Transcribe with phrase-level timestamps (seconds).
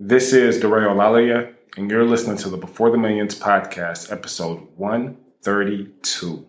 [0.00, 6.48] This is Dare Olaleye, and you're listening to the Before the Millions podcast, episode 132.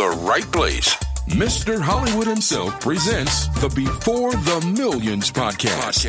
[0.09, 0.95] right place.
[1.29, 1.79] Mr.
[1.79, 6.05] Hollywood himself presents the Before the Millions podcast.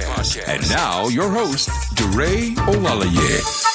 [0.48, 3.68] And now your host, Dare Olaleye.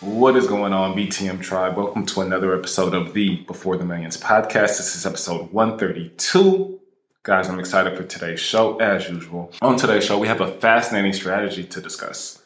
[0.00, 1.76] What is going on, BTM Tribe?
[1.76, 4.76] Welcome to another episode of the Before the Millions podcast.
[4.76, 6.80] This is episode 132.
[7.22, 9.50] Guys, I'm excited for today's show, as usual.
[9.62, 12.42] On today's show, we have a fascinating strategy to discuss.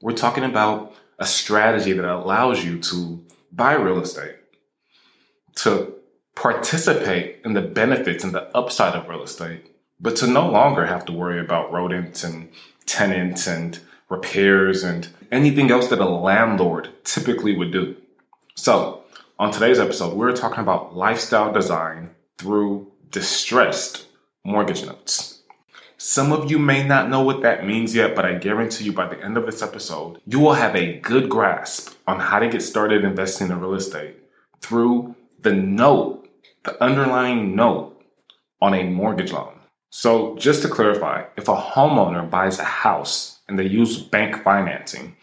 [0.00, 4.36] We're talking about a strategy that allows you to buy real estate,
[5.56, 5.94] to
[6.34, 9.66] participate in the benefits and the upside of real estate,
[10.00, 12.48] but to no longer have to worry about rodents and
[12.86, 17.96] tenants and repairs and anything else that a landlord typically would do.
[18.54, 19.04] So,
[19.38, 24.06] on today's episode, we're talking about lifestyle design through distressed
[24.44, 25.40] mortgage notes.
[25.96, 29.06] Some of you may not know what that means yet, but I guarantee you by
[29.06, 32.62] the end of this episode, you will have a good grasp on how to get
[32.62, 34.16] started investing in real estate
[34.60, 36.26] through the note,
[36.64, 38.02] the underlying note
[38.60, 39.54] on a mortgage loan.
[39.90, 45.16] So, just to clarify, if a homeowner buys a house and they use bank financing,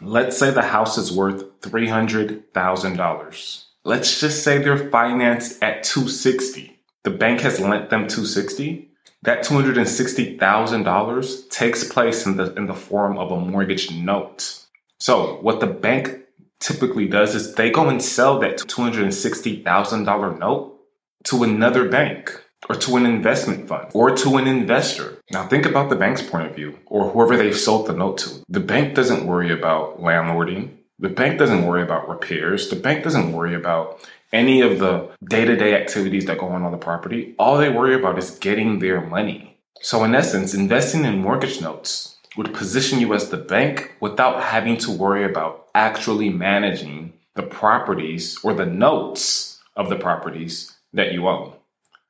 [0.00, 3.64] let's say the house is worth $300,000.
[3.84, 6.80] Let's just say they're financed at 260.
[7.02, 8.88] The bank has lent them 260.
[9.22, 14.64] That $260,000 takes place in the in the form of a mortgage note.
[14.98, 16.23] So, what the bank
[16.64, 20.80] typically does is they go and sell that $260,000 note
[21.24, 25.18] to another bank or to an investment fund or to an investor.
[25.30, 28.42] Now think about the bank's point of view or whoever they've sold the note to.
[28.48, 30.70] The bank doesn't worry about landlording.
[30.98, 32.70] The bank doesn't worry about repairs.
[32.70, 34.00] The bank doesn't worry about
[34.32, 37.34] any of the day-to-day activities that go on on the property.
[37.38, 39.58] All they worry about is getting their money.
[39.82, 44.76] So in essence, investing in mortgage notes would position you as the bank without having
[44.78, 51.28] to worry about actually managing the properties or the notes of the properties that you
[51.28, 51.52] own.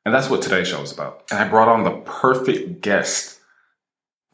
[0.05, 1.25] And that's what today's show is about.
[1.31, 3.41] And I brought on the perfect guest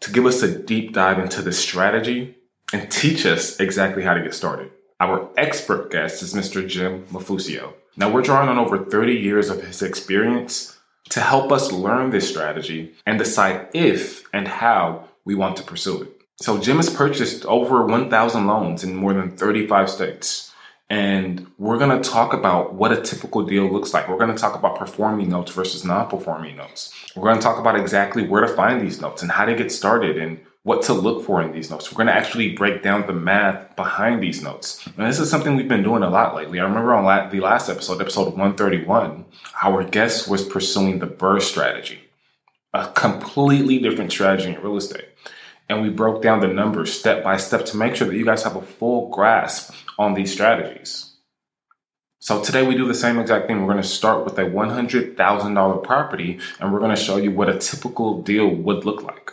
[0.01, 2.35] to give us a deep dive into this strategy
[2.73, 4.71] and teach us exactly how to get started.
[4.99, 6.67] Our expert guest is Mr.
[6.67, 7.75] Jim Mafuccio.
[7.97, 10.79] Now, we're drawing on over 30 years of his experience
[11.11, 16.03] to help us learn this strategy and decide if and how we want to pursue
[16.03, 16.21] it.
[16.37, 20.51] So, Jim has purchased over 1,000 loans in more than 35 states.
[20.91, 24.09] And we're going to talk about what a typical deal looks like.
[24.09, 26.93] We're going to talk about performing notes versus non performing notes.
[27.15, 29.71] We're going to talk about exactly where to find these notes and how to get
[29.71, 31.91] started and what to look for in these notes.
[31.91, 34.85] We're going to actually break down the math behind these notes.
[34.87, 36.59] And this is something we've been doing a lot lately.
[36.59, 39.25] I remember on the last episode, episode 131,
[39.63, 42.01] our guest was pursuing the BRRRR strategy,
[42.73, 45.09] a completely different strategy in real estate.
[45.69, 48.43] And we broke down the numbers step by step to make sure that you guys
[48.43, 51.11] have a full grasp on these strategies.
[52.19, 53.61] So today we do the same exact thing.
[53.61, 57.49] We're going to start with a $100,000 property and we're going to show you what
[57.49, 59.33] a typical deal would look like.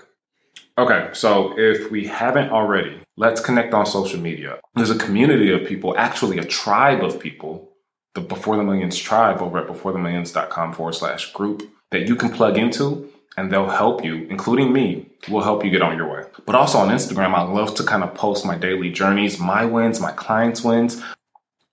[0.78, 4.59] Okay, so if we haven't already, let's connect on social media.
[4.76, 7.72] There's a community of people, actually a tribe of people,
[8.14, 12.58] the Before the Millions tribe over at beforethemillions.com forward slash group that you can plug
[12.58, 16.23] into and they'll help you, including me, will help you get on your way.
[16.45, 19.99] But also on Instagram, I love to kind of post my daily journeys, my wins,
[19.99, 21.01] my clients' wins.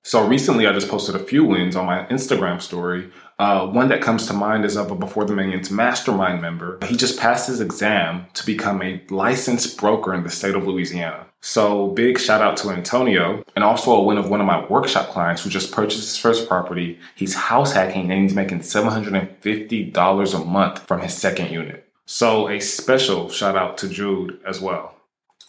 [0.04, 3.10] So recently, I just posted a few wins on my Instagram story.
[3.38, 6.78] Uh, one that comes to mind is of a Before the Millions mastermind member.
[6.86, 11.26] He just passed his exam to become a licensed broker in the state of Louisiana.
[11.46, 15.10] So big shout out to Antonio and also a win of one of my workshop
[15.10, 16.98] clients who just purchased his first property.
[17.16, 21.86] He's house hacking and he's making $750 a month from his second unit.
[22.06, 24.96] So a special shout out to Jude as well.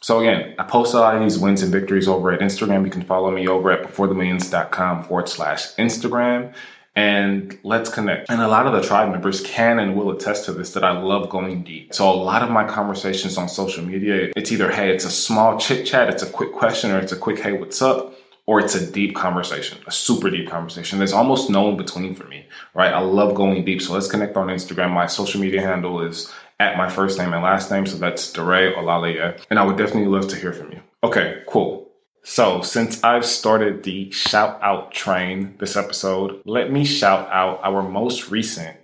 [0.01, 2.83] So again, I post a lot of these wins and victories over at Instagram.
[2.83, 6.53] You can follow me over at beforethemillions.com forward slash Instagram
[6.95, 8.29] and let's connect.
[8.29, 10.97] And a lot of the tribe members can and will attest to this that I
[10.97, 11.93] love going deep.
[11.93, 15.59] So a lot of my conversations on social media, it's either, hey, it's a small
[15.59, 18.13] chit chat, it's a quick question, or it's a quick, hey, what's up?
[18.47, 20.99] Or it's a deep conversation, a super deep conversation.
[20.99, 22.45] There's almost no in between for me,
[22.75, 22.93] right?
[22.93, 23.81] I love going deep.
[23.81, 24.91] So let's connect on Instagram.
[24.91, 27.87] My social media handle is at my first name and last name.
[27.87, 29.43] So that's Dare Olaleye.
[29.49, 30.81] And I would definitely love to hear from you.
[31.03, 31.84] Okay, cool.
[32.27, 37.83] So, since I've started the shout out train this episode, let me shout out our
[37.83, 38.77] most recent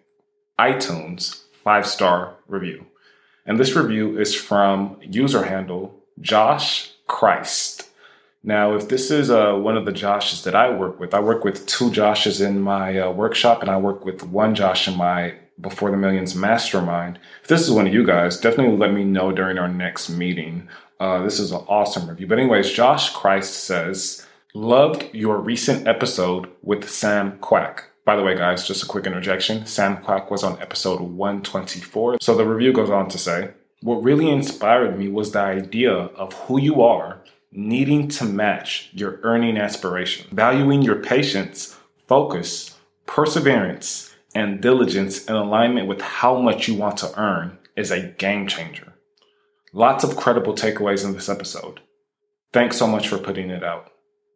[0.60, 2.86] iTunes five star review.
[3.48, 7.90] And this review is from user handle Josh Christ.
[8.44, 11.44] Now, if this is uh, one of the Joshes that I work with, I work
[11.44, 15.34] with two Joshes in my uh, workshop, and I work with one Josh in my
[15.60, 17.18] before the Millions Mastermind.
[17.42, 20.70] If this is one of you guys, definitely let me know during our next meeting.
[21.02, 22.28] Uh, this is an awesome review.
[22.28, 27.86] But, anyways, Josh Christ says, Loved your recent episode with Sam Quack.
[28.06, 29.66] By the way, guys, just a quick interjection.
[29.66, 32.20] Sam Quack was on episode 124.
[32.22, 33.50] So the review goes on to say,
[33.82, 39.20] What really inspired me was the idea of who you are needing to match your
[39.24, 41.76] earning aspiration, valuing your patience,
[42.08, 42.78] focus,
[43.08, 48.46] perseverance, and diligence in alignment with how much you want to earn is a game
[48.46, 48.91] changer.
[49.74, 51.80] Lots of credible takeaways in this episode.
[52.52, 53.90] Thanks so much for putting it out.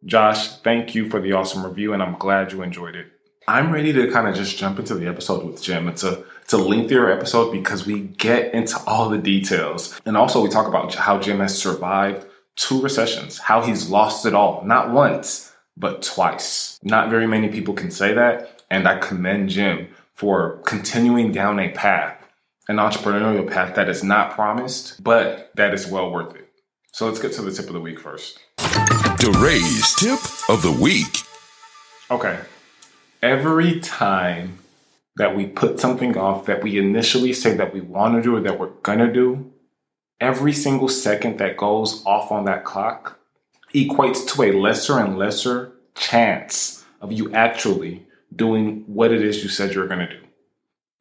[0.04, 3.08] Josh, thank you for the awesome review, and I'm glad you enjoyed it.
[3.46, 5.88] I'm ready to kind of just jump into the episode with Jim.
[5.88, 10.00] It's a it's a lengthier episode because we get into all the details.
[10.06, 14.34] And also we talk about how Jim has survived two recessions, how he's lost it
[14.34, 16.78] all, not once, but twice.
[16.82, 18.62] Not very many people can say that.
[18.70, 22.15] And I commend Jim for continuing down a path,
[22.68, 26.48] an entrepreneurial path that is not promised, but that is well worth it.
[26.92, 28.40] So let's get to the tip of the week first.
[29.18, 30.18] Dare's tip
[30.48, 31.18] of the week.
[32.10, 32.40] Okay.
[33.22, 34.58] Every time
[35.16, 38.40] that we put something off that we initially say that we want to do or
[38.40, 39.52] that we're going to do,
[40.20, 43.18] every single second that goes off on that clock
[43.74, 49.48] equates to a lesser and lesser chance of you actually doing what it is you
[49.48, 50.22] said you're going to do.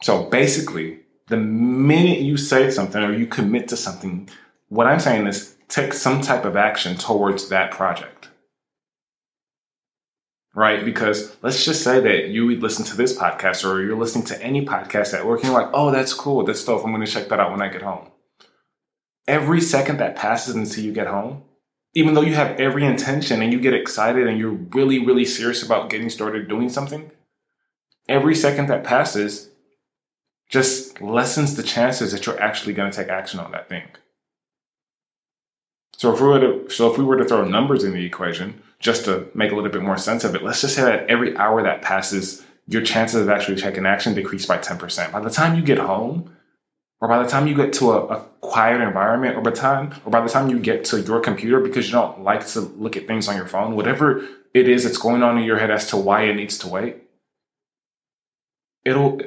[0.03, 4.29] So basically, the minute you say something or you commit to something,
[4.69, 8.29] what I'm saying is take some type of action towards that project.
[10.53, 10.85] Right?
[10.85, 14.65] Because let's just say that you listen to this podcast or you're listening to any
[14.65, 16.45] podcast at work and you're like, oh, that's cool.
[16.45, 16.85] That's stuff.
[16.85, 18.09] I'm going to check that out when I get home.
[19.27, 21.43] Every second that passes until you get home,
[21.93, 25.63] even though you have every intention and you get excited and you're really, really serious
[25.63, 27.11] about getting started doing something,
[28.07, 29.49] every second that passes
[30.49, 33.83] just lessens the chances that you're actually going to take action on that thing.
[35.97, 38.61] So if we were to so if we were to throw numbers in the equation
[38.79, 41.35] just to make a little bit more sense of it, let's just say that every
[41.37, 45.11] hour that passes, your chances of actually taking action decrease by 10%.
[45.11, 46.35] By the time you get home,
[46.99, 49.93] or by the time you get to a, a quiet environment, or by the time
[50.05, 52.97] or by the time you get to your computer because you don't like to look
[52.97, 55.87] at things on your phone, whatever it is that's going on in your head as
[55.87, 56.97] to why it needs to wait,
[58.83, 59.19] it'll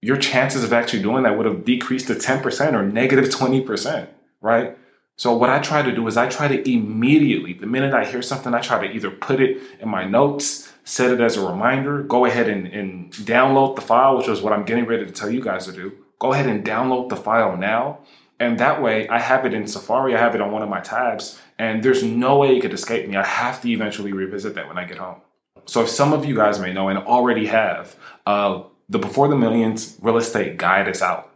[0.00, 4.08] your chances of actually doing that would have decreased to 10% or negative 20%,
[4.40, 4.76] right?
[5.16, 8.22] So what I try to do is I try to immediately, the minute I hear
[8.22, 12.04] something, I try to either put it in my notes, set it as a reminder,
[12.04, 15.28] go ahead and, and download the file, which is what I'm getting ready to tell
[15.28, 15.92] you guys to do.
[16.20, 17.98] Go ahead and download the file now.
[18.38, 20.80] And that way I have it in Safari, I have it on one of my
[20.80, 23.16] tabs, and there's no way it could escape me.
[23.16, 25.16] I have to eventually revisit that when I get home.
[25.66, 29.36] So if some of you guys may know and already have, uh, the Before the
[29.36, 31.30] Millions Real Estate Guide is out.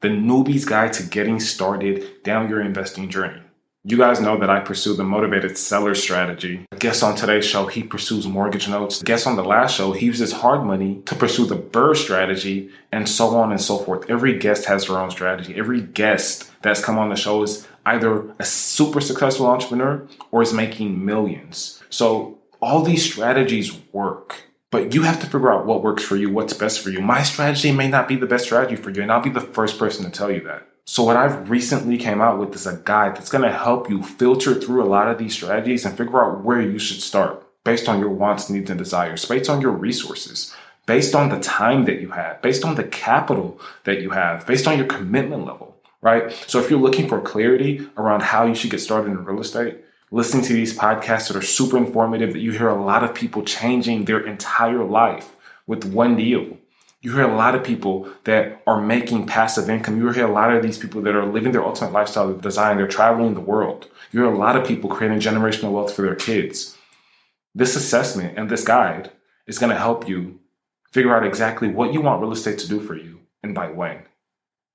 [0.00, 3.40] The newbie's guide to getting started down your investing journey.
[3.82, 6.66] You guys know that I pursue the motivated seller strategy.
[6.78, 9.02] Guest on today's show, he pursues mortgage notes.
[9.02, 13.08] Guest on the last show, he uses hard money to pursue the BRRRR strategy and
[13.08, 14.10] so on and so forth.
[14.10, 15.54] Every guest has their own strategy.
[15.56, 20.52] Every guest that's come on the show is either a super successful entrepreneur or is
[20.52, 21.82] making millions.
[21.88, 24.47] So all these strategies work.
[24.70, 27.00] But you have to figure out what works for you, what's best for you.
[27.00, 29.78] My strategy may not be the best strategy for you, and I'll be the first
[29.78, 30.66] person to tell you that.
[30.84, 34.02] So what I've recently came out with is a guide that's going to help you
[34.02, 37.88] filter through a lot of these strategies and figure out where you should start based
[37.88, 40.54] on your wants, needs, and desires, based on your resources,
[40.86, 44.66] based on the time that you have, based on the capital that you have, based
[44.66, 46.32] on your commitment level, right?
[46.46, 49.78] So if you're looking for clarity around how you should get started in real estate,
[50.10, 53.42] listening to these podcasts that are super informative that you hear a lot of people
[53.42, 55.36] changing their entire life
[55.66, 56.56] with one deal.
[57.00, 59.98] You hear a lot of people that are making passive income.
[59.98, 62.76] You hear a lot of these people that are living their ultimate lifestyle of design.
[62.76, 63.88] They're traveling the world.
[64.10, 66.76] You hear a lot of people creating generational wealth for their kids.
[67.54, 69.12] This assessment and this guide
[69.46, 70.40] is going to help you
[70.90, 74.02] figure out exactly what you want real estate to do for you and by when.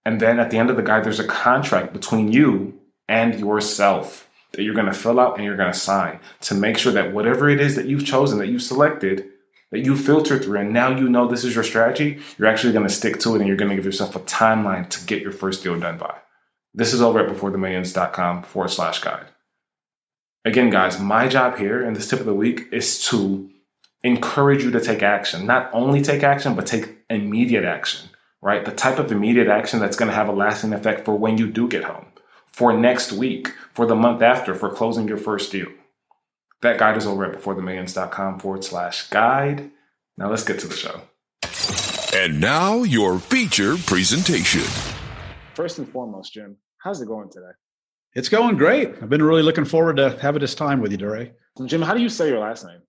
[0.06, 4.30] And then at the end of the guide, there's a contract between you and yourself
[4.54, 7.14] that you're going to fill out and you're going to sign to make sure that
[7.14, 9.30] whatever it is that you've chosen, that you've selected,
[9.72, 12.88] that you filter through and now you know this is your strategy, you're actually going
[12.88, 15.32] to stick to it and you're going to give yourself a timeline to get your
[15.32, 16.16] first deal done by.
[16.74, 19.26] This is over at beforethemillions.com forward slash guide.
[20.46, 23.50] Again, guys, my job here in this tip of the week is to
[24.04, 25.46] encourage you to take action.
[25.46, 28.10] Not only take action, but take immediate action,
[28.42, 28.66] right?
[28.66, 31.50] The type of immediate action that's going to have a lasting effect for when you
[31.50, 32.08] do get home,
[32.54, 35.68] for next week, for the month after, for closing your first deal.
[36.62, 39.70] That guide is over at beforethemillions.com forward slash guide.
[40.18, 41.02] Now let's get to the show.
[42.16, 44.62] And now your feature presentation.
[45.56, 47.52] First and foremost, Jim, how's it going today?
[48.14, 48.90] It's going great.
[49.02, 51.32] I've been really looking forward to having this time with you, Dare.
[51.66, 52.80] Jim, how do you say your last name?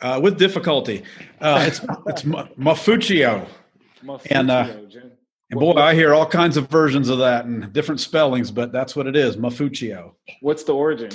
[0.00, 1.02] Uh, with difficulty.
[1.40, 3.46] Uh, it's it's Mafuccio.
[4.30, 4.74] And, uh,
[5.50, 8.94] and boy, I hear all kinds of versions of that and different spellings, but that's
[8.94, 10.12] what it is, Mafuccio.
[10.40, 11.10] What's the origin?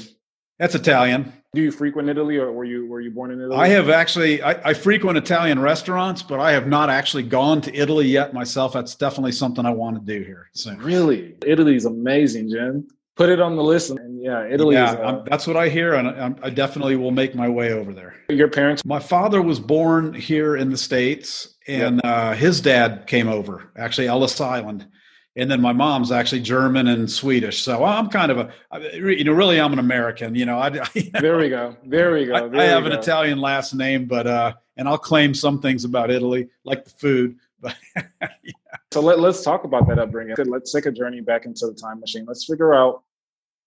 [0.60, 1.34] That's Italian.
[1.54, 3.56] Do you frequent Italy, or were you were you born in Italy?
[3.56, 4.42] I have actually.
[4.42, 8.74] I, I, frequent Italian restaurants, but I have not actually gone to Italy yet myself.
[8.74, 10.78] That's definitely something I want to do here soon.
[10.80, 12.88] Really, Italy's amazing, Jim.
[13.16, 14.76] Put it on the list, and yeah, Italy.
[14.76, 17.94] Yeah, uh, that's what I hear, and I, I definitely will make my way over
[17.94, 18.16] there.
[18.30, 18.84] Your parents?
[18.84, 22.14] My father was born here in the states, and yep.
[22.14, 24.88] uh, his dad came over, actually Ellis Island
[25.36, 27.62] and then my mom's actually German and Swedish.
[27.62, 28.52] So I'm kind of a,
[28.94, 30.36] you know, really I'm an American.
[30.36, 32.50] You know, I, you know, there we go, there we go.
[32.50, 32.94] There I, I have an.
[32.94, 37.38] Italian last name, but uh, and I'll claim some things about Italy, like the food.
[37.60, 38.68] But yeah.
[38.92, 40.36] so let, let's talk about that upbringing.
[40.46, 42.26] Let's take a journey back into the time machine.
[42.26, 43.04] Let's figure out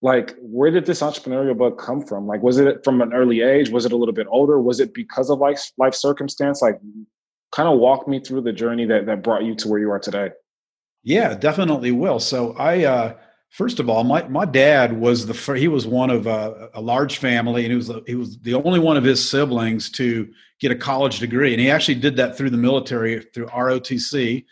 [0.00, 2.26] like where did this entrepreneurial bug come from?
[2.26, 3.70] Like was it from an early age?
[3.70, 4.60] Was it a little bit older?
[4.60, 6.62] Was it because of life life circumstance?
[6.62, 6.80] Like
[7.52, 9.98] kind of walk me through the journey that that brought you to where you are
[9.98, 10.30] today.
[11.02, 12.20] Yeah, definitely will.
[12.20, 13.14] So I, uh,
[13.50, 17.18] first of all, my, my dad was the he was one of a, a large
[17.18, 20.28] family, and he was he was the only one of his siblings to
[20.60, 24.44] get a college degree, and he actually did that through the military through ROTC,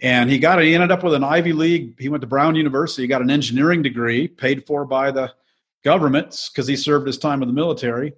[0.00, 2.00] and he got he ended up with an Ivy League.
[2.00, 5.32] He went to Brown University, he got an engineering degree paid for by the
[5.84, 8.12] government because he served his time in the military,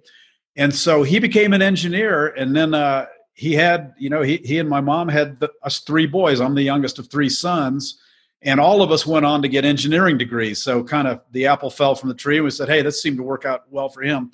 [0.55, 4.59] and so he became an engineer, and then uh, he had, you know, he, he
[4.59, 6.39] and my mom had the, us three boys.
[6.39, 7.99] I'm the youngest of three sons.
[8.43, 10.61] And all of us went on to get engineering degrees.
[10.61, 13.17] So kind of the apple fell from the tree and we said, hey, this seemed
[13.17, 14.31] to work out well for him.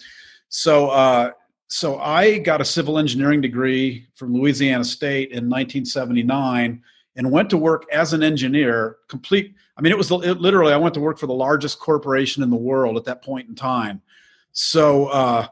[0.50, 1.32] So, uh,
[1.68, 6.82] so I got a civil engineering degree from Louisiana State in 1979
[7.20, 10.78] and went to work as an engineer complete i mean it was it, literally i
[10.78, 14.02] went to work for the largest corporation in the world at that point in time
[14.52, 15.48] so uh,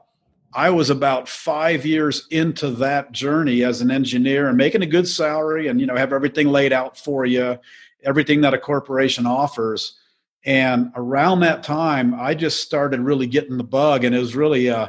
[0.53, 5.07] I was about five years into that journey as an engineer and making a good
[5.07, 7.59] salary and you know have everything laid out for you,
[8.03, 9.99] everything that a corporation offers.
[10.45, 14.69] And around that time, I just started really getting the bug, and it was really,
[14.69, 14.87] uh,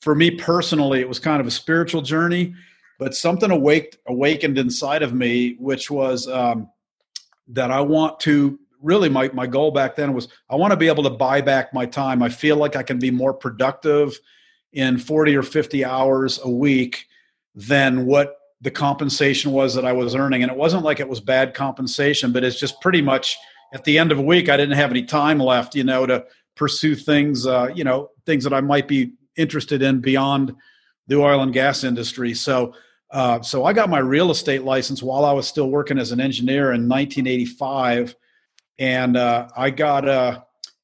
[0.00, 2.54] for me personally, it was kind of a spiritual journey,
[3.00, 6.70] but something awaked awakened inside of me, which was um,
[7.48, 10.86] that I want to really my my goal back then was I want to be
[10.86, 12.22] able to buy back my time.
[12.22, 14.20] I feel like I can be more productive
[14.74, 17.06] in 40 or 50 hours a week
[17.54, 20.42] than what the compensation was that I was earning.
[20.42, 23.36] And it wasn't like it was bad compensation, but it's just pretty much
[23.72, 26.26] at the end of a week, I didn't have any time left, you know, to
[26.54, 30.54] pursue things, uh, you know, things that I might be interested in beyond
[31.06, 32.34] the oil and gas industry.
[32.34, 32.74] So,
[33.10, 36.20] uh, so I got my real estate license while I was still working as an
[36.20, 38.14] engineer in 1985,
[38.78, 40.40] and uh, I got uh,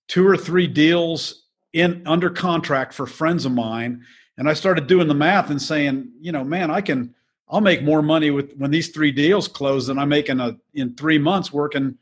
[0.09, 4.05] two or three deals in under contract for friends of mine.
[4.39, 7.15] And i started doing the math and saying you know man i can
[7.49, 10.95] i'll make more money with when these three deals close than i'm making a, in
[10.95, 11.97] three months working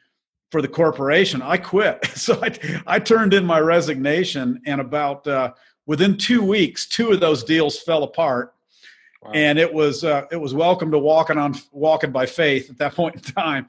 [0.54, 1.42] for the corporation.
[1.42, 1.98] I quit.
[2.16, 5.52] So i, I turned in my resignation and about uh,
[5.86, 8.53] within two weeks two of those deals fell apart
[9.32, 12.94] and it was uh, it was welcome to walking on walking by faith at that
[12.96, 13.66] point in time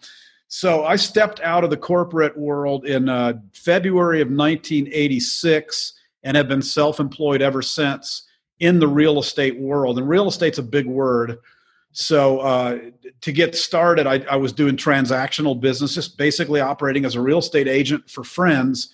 [0.48, 5.94] so I stepped out of the corporate world in uh, February of 1986
[6.24, 8.24] and have been self employed ever since
[8.60, 9.98] in the real estate world.
[9.98, 11.40] And real estate's a big word.
[11.92, 12.80] So uh,
[13.22, 17.40] to get started, I, I, was doing transactional business, just basically operating as a real
[17.40, 18.94] estate agent for friends.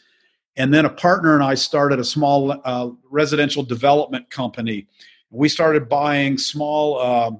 [0.55, 4.87] And then a partner and I started a small uh, residential development company.
[5.31, 7.31] We started buying small uh,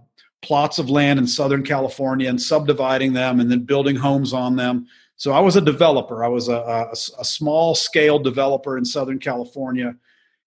[0.41, 4.87] plots of land in Southern California and subdividing them and then building homes on them.
[5.17, 6.23] So I was a developer.
[6.23, 9.95] I was a, a, a small scale developer in Southern California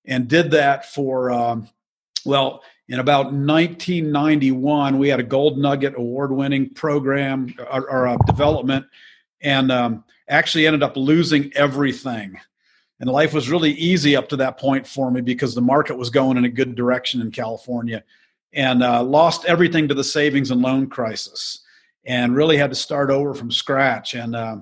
[0.05, 1.69] and did that for, um,
[2.25, 8.17] well, in about 1991, we had a Gold Nugget award winning program or, or uh,
[8.27, 8.85] development
[9.41, 12.39] and um, actually ended up losing everything.
[13.05, 16.09] And life was really easy up to that point for me because the market was
[16.09, 18.03] going in a good direction in California
[18.55, 21.61] and uh, lost everything to the savings and loan crisis
[22.07, 24.15] and really had to start over from scratch.
[24.15, 24.57] And uh,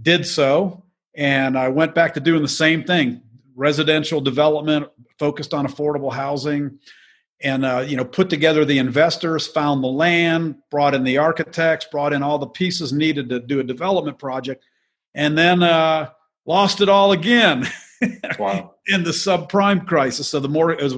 [0.00, 0.82] did so
[1.14, 3.20] and i went back to doing the same thing
[3.54, 4.86] residential development
[5.18, 6.78] focused on affordable housing
[7.42, 11.86] and uh, you know put together the investors found the land brought in the architects
[11.90, 14.64] brought in all the pieces needed to do a development project.
[15.14, 16.10] And then uh,
[16.46, 17.66] lost it all again.
[18.38, 18.74] Wow.
[18.88, 20.28] in the subprime crisis.
[20.28, 20.94] So the more as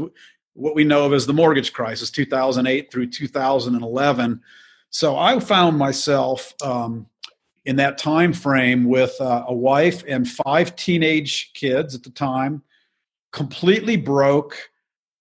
[0.55, 4.41] what we know of as the mortgage crisis 2008 through 2011
[4.91, 7.07] so i found myself um,
[7.69, 12.63] in that time frame with uh, a wife and five teenage kids at the time.
[13.31, 14.57] Completely broke.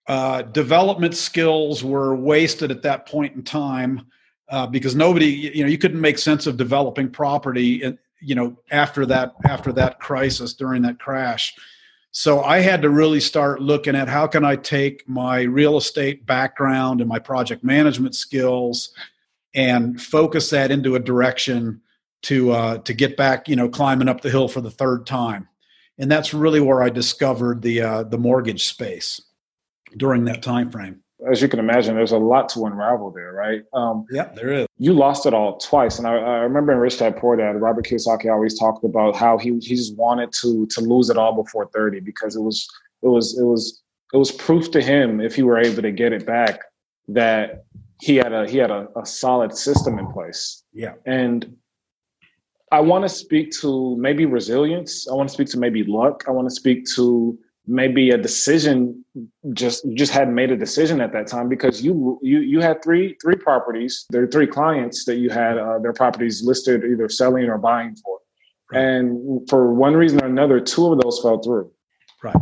[0.07, 4.07] Uh, development skills were wasted at that point in time
[4.49, 8.57] uh, because nobody you know you couldn't make sense of developing property in, you know
[8.71, 11.53] after that after that crisis during that crash
[12.11, 16.25] so I had to really start looking at how can I take my real estate
[16.25, 18.89] background and my project management skills
[19.53, 21.81] and focus that into a direction
[22.23, 25.47] to uh, to get back, you know, climbing up the hill for the third time.
[25.99, 29.21] And that's really where I discovered the uh, the mortgage space
[29.95, 33.63] during that time frame as you can imagine, there's a lot to unravel there, right?
[33.73, 34.67] Um, yeah, there is.
[34.77, 37.85] You lost it all twice, and I, I remember in Rich Dad Poor Dad, Robert
[37.85, 41.69] Kiyosaki always talked about how he he just wanted to to lose it all before
[41.73, 42.67] 30 because it was
[43.01, 43.81] it was it was
[44.13, 46.61] it was proof to him if he were able to get it back
[47.07, 47.65] that
[47.99, 50.63] he had a he had a, a solid system in place.
[50.71, 51.57] Yeah, and
[52.71, 55.07] I want to speak to maybe resilience.
[55.09, 56.25] I want to speak to maybe luck.
[56.27, 59.03] I want to speak to maybe a decision
[59.53, 62.83] just you just hadn't made a decision at that time because you you you had
[62.83, 64.05] three three properties.
[64.09, 67.95] There are three clients that you had uh, their properties listed either selling or buying
[67.95, 68.19] for.
[68.69, 68.81] Right.
[68.81, 71.71] and for one reason or another two of those fell through.
[72.21, 72.35] Right.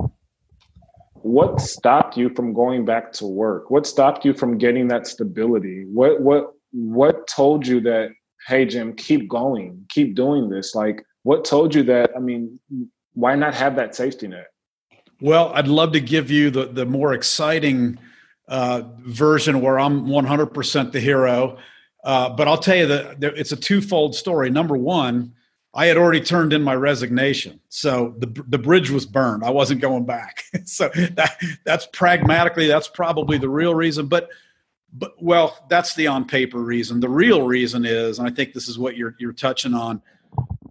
[1.13, 3.69] What stopped you from going back to work?
[3.69, 5.85] What stopped you from getting that stability?
[5.85, 8.09] What what what told you that
[8.47, 9.85] hey jim keep going.
[9.89, 10.73] Keep doing this.
[10.75, 12.59] Like what told you that i mean
[13.13, 14.47] why not have that safety net
[15.21, 17.97] well, I'd love to give you the the more exciting
[18.47, 21.57] uh, version where I'm 100% the hero.
[22.03, 24.51] Uh, but I'll tell you that it's a twofold story.
[24.51, 25.33] Number one,
[25.73, 29.43] I had already turned in my resignation, so the the bridge was burned.
[29.43, 30.43] I wasn't going back.
[30.65, 34.07] so that that's pragmatically that's probably the real reason.
[34.07, 34.29] But
[34.93, 36.99] but well, that's the on paper reason.
[36.99, 40.01] The real reason is, and I think this is what you're you're touching on.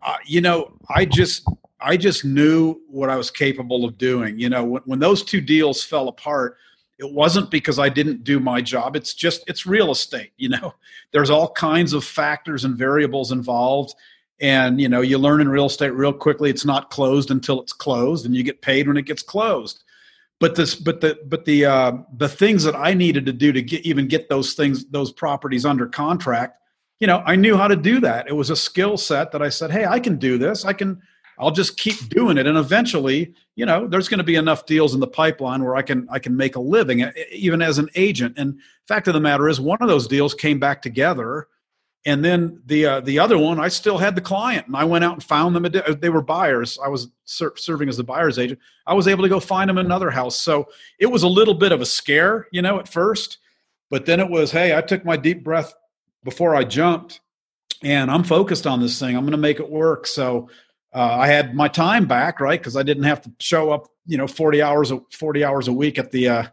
[0.01, 1.47] Uh, you know, I just
[1.85, 4.39] I just knew what I was capable of doing.
[4.39, 6.57] You know, when, when those two deals fell apart,
[6.99, 8.97] it wasn't because I didn't do my job.
[8.97, 10.33] It's just, it's real estate.
[10.37, 10.75] You know,
[11.13, 13.95] there's all kinds of factors and variables involved.
[14.41, 17.73] And, you know, you learn in real estate real quickly it's not closed until it's
[17.73, 19.85] closed and you get paid when it gets closed.
[20.41, 23.63] But this, but the, but the, uh, the things that I needed to do to
[23.63, 26.59] get, even get those things, those properties under contract,
[26.99, 28.29] you know, I knew how to do that.
[28.29, 30.65] It was a skill set that I said, Hey, I can do this.
[30.65, 31.01] I can,
[31.39, 34.95] I'll just keep doing it, and eventually, you know, there's going to be enough deals
[34.95, 38.39] in the pipeline where I can I can make a living, even as an agent.
[38.39, 41.49] And fact of the matter is, one of those deals came back together,
[42.07, 45.05] and then the uh, the other one, I still had the client, and I went
[45.05, 45.67] out and found them.
[46.01, 46.79] They were buyers.
[46.85, 48.61] I was ser- serving as the buyer's agent.
[48.87, 50.41] I was able to go find them another house.
[50.41, 50.69] So
[50.99, 53.39] it was a little bit of a scare, you know, at first,
[53.91, 55.75] but then it was, hey, I took my deep breath
[56.23, 57.21] before I jumped,
[57.83, 59.17] and I'm focused on this thing.
[59.17, 60.07] I'm going to make it work.
[60.07, 60.49] So
[60.95, 62.61] uh, I had my time back, right?
[62.61, 65.99] Because I didn't have to show up, you know, forty hours forty hours a week
[65.99, 66.45] at the uh,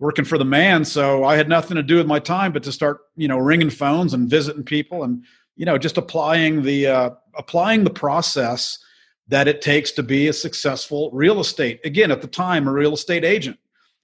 [0.00, 0.84] working for the man.
[0.84, 3.70] So I had nothing to do with my time but to start, you know, ringing
[3.70, 5.24] phones and visiting people and
[5.56, 8.78] you know just applying the uh, applying the process
[9.28, 11.80] that it takes to be a successful real estate.
[11.84, 13.58] Again, at the time, a real estate agent,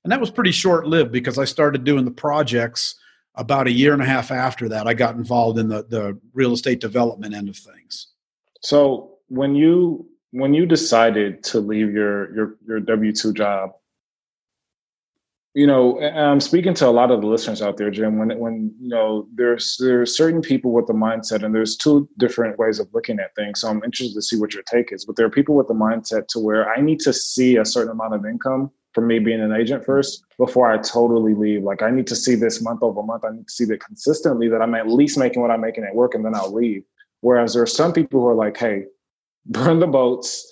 [0.05, 2.95] and that was pretty short lived because I started doing the projects
[3.35, 4.87] about a year and a half after that.
[4.87, 8.07] I got involved in the the real estate development end of things.
[8.63, 13.71] So when you when you decided to leave your your your W two job,
[15.55, 18.19] you know, I'm speaking to a lot of the listeners out there, Jim.
[18.19, 22.59] When when you know, there's there's certain people with the mindset, and there's two different
[22.59, 23.61] ways of looking at things.
[23.61, 25.05] So I'm interested to see what your take is.
[25.05, 27.93] But there are people with the mindset to where I need to see a certain
[27.93, 31.63] amount of income for me being an agent first before I totally leave.
[31.63, 33.25] Like I need to see this month over month.
[33.25, 35.95] I need to see that consistently that I'm at least making what I'm making at
[35.95, 36.83] work and then I'll leave.
[37.21, 38.87] Whereas there are some people who are like, hey,
[39.47, 40.47] burn the boats,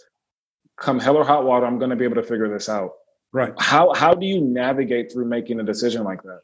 [0.78, 2.92] come hell or hot water, I'm gonna be able to figure this out.
[3.32, 3.52] Right.
[3.58, 6.40] How how do you navigate through making a decision like that?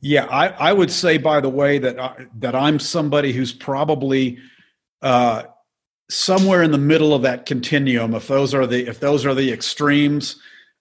[0.00, 4.38] Yeah, I, I would say, by the way, that I, that I'm somebody who's probably
[5.00, 5.44] uh,
[6.10, 8.14] somewhere in the middle of that continuum.
[8.14, 10.36] If those are the if those are the extremes,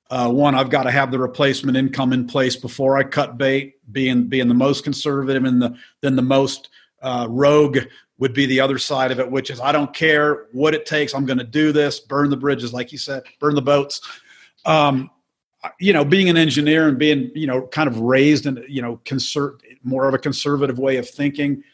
[0.10, 3.76] uh, one, I've got to have the replacement income in place before I cut bait.
[3.92, 6.70] Being being the most conservative and the then the most
[7.02, 7.80] uh, rogue
[8.24, 11.14] would be the other side of it, which is I don't care what it takes.
[11.14, 12.00] I'm going to do this.
[12.00, 14.00] Burn the bridges, like you said, burn the boats.
[14.64, 15.12] Um,
[15.78, 19.02] you know, being an engineer and being, you know, kind of raised in, you know,
[19.84, 21.66] more of a conservative way of thinking,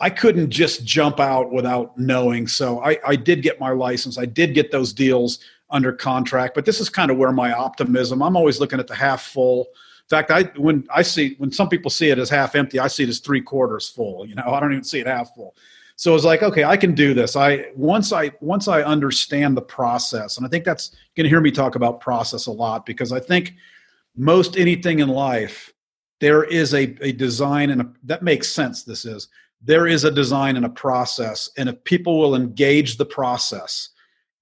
[0.00, 2.48] I couldn't just jump out without knowing.
[2.48, 4.18] So I, I did get my license.
[4.18, 5.38] I did get those deals
[5.70, 8.96] under contract, but this is kind of where my optimism, I'm always looking at the
[8.96, 9.68] half full.
[10.02, 12.88] In fact, I when I see when some people see it as half empty, I
[12.88, 14.26] see it as three quarters full.
[14.26, 15.54] You know, I don't even see it half full.
[15.96, 17.36] So it's like, okay, I can do this.
[17.36, 21.40] I once I once I understand the process, and I think that's going to hear
[21.40, 23.54] me talk about process a lot because I think
[24.16, 25.72] most anything in life
[26.20, 28.84] there is a, a design and a, that makes sense.
[28.84, 29.28] This is
[29.60, 33.90] there is a design and a process, and if people will engage the process,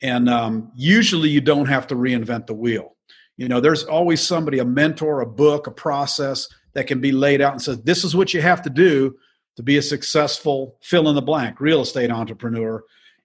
[0.03, 2.97] and um, usually you don't have to reinvent the wheel.
[3.37, 7.41] You know, there's always somebody, a mentor, a book, a process that can be laid
[7.41, 9.17] out and says, this is what you have to do
[9.57, 12.83] to be a successful fill in the blank real estate entrepreneur.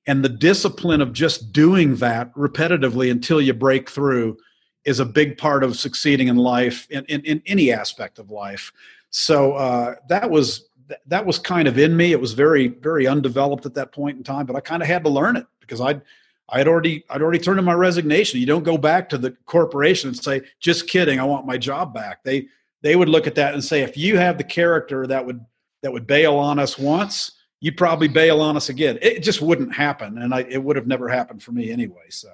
[0.08, 4.38] And the discipline of just doing that repetitively until you break through
[4.86, 8.72] is a big part of succeeding in life, in, in, in any aspect of life.
[9.10, 10.70] So uh, that was
[11.08, 12.12] that was kind of in me.
[12.12, 15.04] It was very very undeveloped at that point in time, but I kind of had
[15.04, 16.02] to learn it because I'd
[16.50, 18.40] I had already I'd already turned in my resignation.
[18.40, 21.94] You don't go back to the corporation and say, "Just kidding, I want my job
[21.94, 22.48] back." They
[22.82, 25.44] they would look at that and say, "If you have the character that would
[25.86, 29.74] that would bail on us once, you'd probably bail on us again." It just wouldn't
[29.74, 32.10] happen, and I, it would have never happened for me anyway.
[32.10, 32.32] So,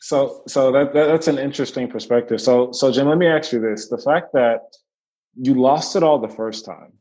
[0.00, 2.40] so so that, that that's an interesting perspective.
[2.40, 4.60] So so Jim, let me ask you this: the fact that
[5.36, 6.92] you lost it all the first time,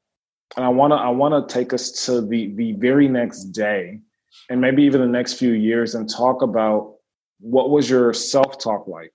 [0.56, 4.02] and I wanna I wanna take us to the the very next day
[4.50, 6.96] and maybe even the next few years and talk about
[7.40, 9.14] what was your self-talk like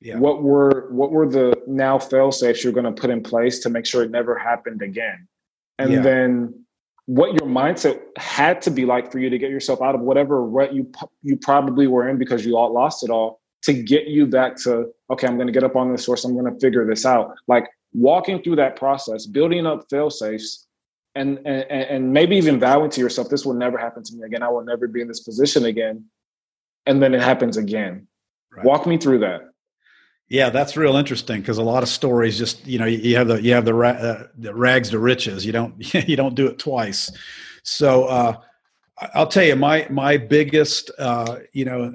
[0.00, 0.16] yeah.
[0.18, 3.70] what were what were the now fail safes you're going to put in place to
[3.70, 5.26] make sure it never happened again
[5.78, 6.00] and yeah.
[6.00, 6.64] then
[7.06, 10.44] what your mindset had to be like for you to get yourself out of whatever
[10.44, 10.90] rut you
[11.22, 14.86] you probably were in because you all lost it all to get you back to
[15.10, 17.34] okay i'm going to get up on this source i'm going to figure this out
[17.46, 20.66] like walking through that process building up fail safes
[21.16, 24.42] and, and and maybe even vowing to yourself, this will never happen to me again.
[24.42, 26.04] I will never be in this position again.
[26.84, 28.06] And then it happens again.
[28.54, 28.64] Right.
[28.64, 29.40] Walk me through that.
[30.28, 33.40] Yeah, that's real interesting because a lot of stories just you know you have the
[33.40, 35.46] you have the, ra- uh, the rags to riches.
[35.46, 37.10] You don't you don't do it twice.
[37.62, 38.36] So uh,
[39.14, 41.94] I'll tell you my my biggest uh, you know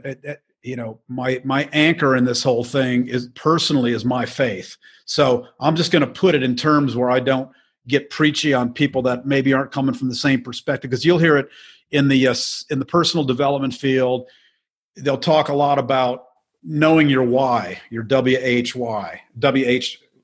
[0.64, 4.78] you know my my anchor in this whole thing is personally is my faith.
[5.06, 7.50] So I'm just going to put it in terms where I don't
[7.88, 11.36] get preachy on people that maybe aren't coming from the same perspective because you'll hear
[11.36, 11.50] it
[11.90, 12.36] in the uh,
[12.70, 14.30] in the personal development field
[14.98, 16.26] they'll talk a lot about
[16.64, 18.04] knowing your why your
[18.76, 19.22] why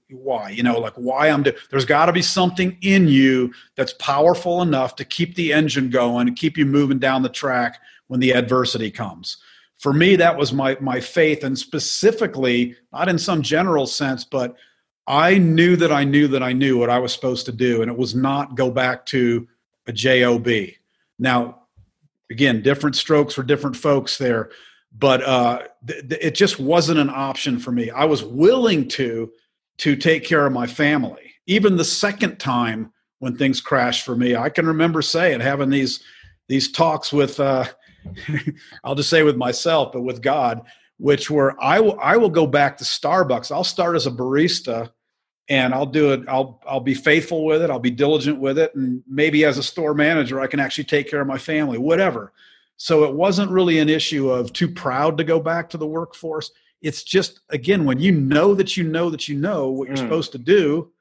[0.10, 3.94] why you know like why i'm do- there's got to be something in you that's
[3.94, 8.32] powerful enough to keep the engine going keep you moving down the track when the
[8.32, 9.38] adversity comes
[9.78, 14.56] for me that was my my faith and specifically not in some general sense but
[15.08, 17.90] I knew that I knew that I knew what I was supposed to do, and
[17.90, 19.48] it was not go back to
[19.88, 20.50] a job.
[21.18, 21.62] Now,
[22.30, 24.50] again, different strokes for different folks there,
[25.00, 27.90] but uh, th- th- it just wasn't an option for me.
[27.90, 29.32] I was willing to
[29.80, 34.36] to take care of my family, even the second time when things crashed for me.
[34.36, 36.04] I can remember saying having these
[36.48, 37.66] these talks with uh,
[38.84, 40.62] I'll just say with myself, but with God,
[40.98, 43.52] which were I will I will go back to Starbucks.
[43.52, 44.90] I'll start as a barista
[45.50, 46.22] and I'll do it.
[46.28, 47.70] I'll I'll be faithful with it.
[47.70, 51.10] I'll be diligent with it, and maybe as a store manager, I can actually take
[51.10, 52.34] care of my family, whatever.
[52.78, 56.52] So it wasn't really an issue of too proud to go back to the workforce.
[56.82, 60.02] It's just again when you know that you know that you know what you're mm.
[60.02, 60.92] supposed to do,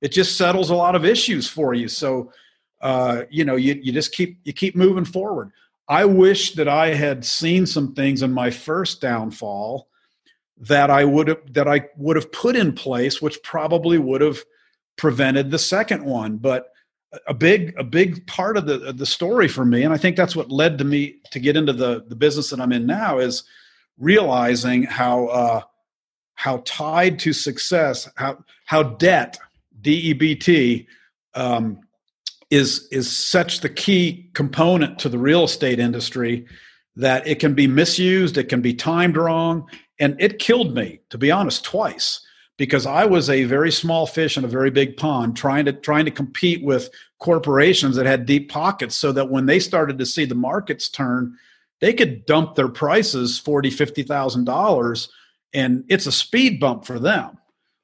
[0.00, 1.88] it just settles a lot of issues for you.
[1.88, 2.32] So
[2.80, 5.52] uh, you know you you just keep you keep moving forward.
[5.88, 9.88] I wish that I had seen some things in my first downfall
[10.58, 14.38] that I would have that I would have put in place, which probably would have
[14.96, 16.38] prevented the second one.
[16.38, 16.72] But
[17.26, 20.36] a big a big part of the the story for me, and I think that's
[20.36, 23.44] what led to me to get into the the business that I'm in now, is
[23.98, 25.60] realizing how uh,
[26.34, 29.38] how tied to success, how how debt,
[29.80, 30.86] D E B T,
[31.34, 31.80] um,
[32.50, 36.46] is is such the key component to the real estate industry
[36.96, 41.18] that it can be misused, it can be timed wrong, and it killed me to
[41.18, 42.20] be honest twice
[42.58, 46.04] because I was a very small fish in a very big pond trying to trying
[46.06, 50.24] to compete with corporations that had deep pockets so that when they started to see
[50.24, 51.36] the markets turn
[51.80, 55.08] they could dump their prices 40 50,000 dollars
[55.54, 57.38] and it's a speed bump for them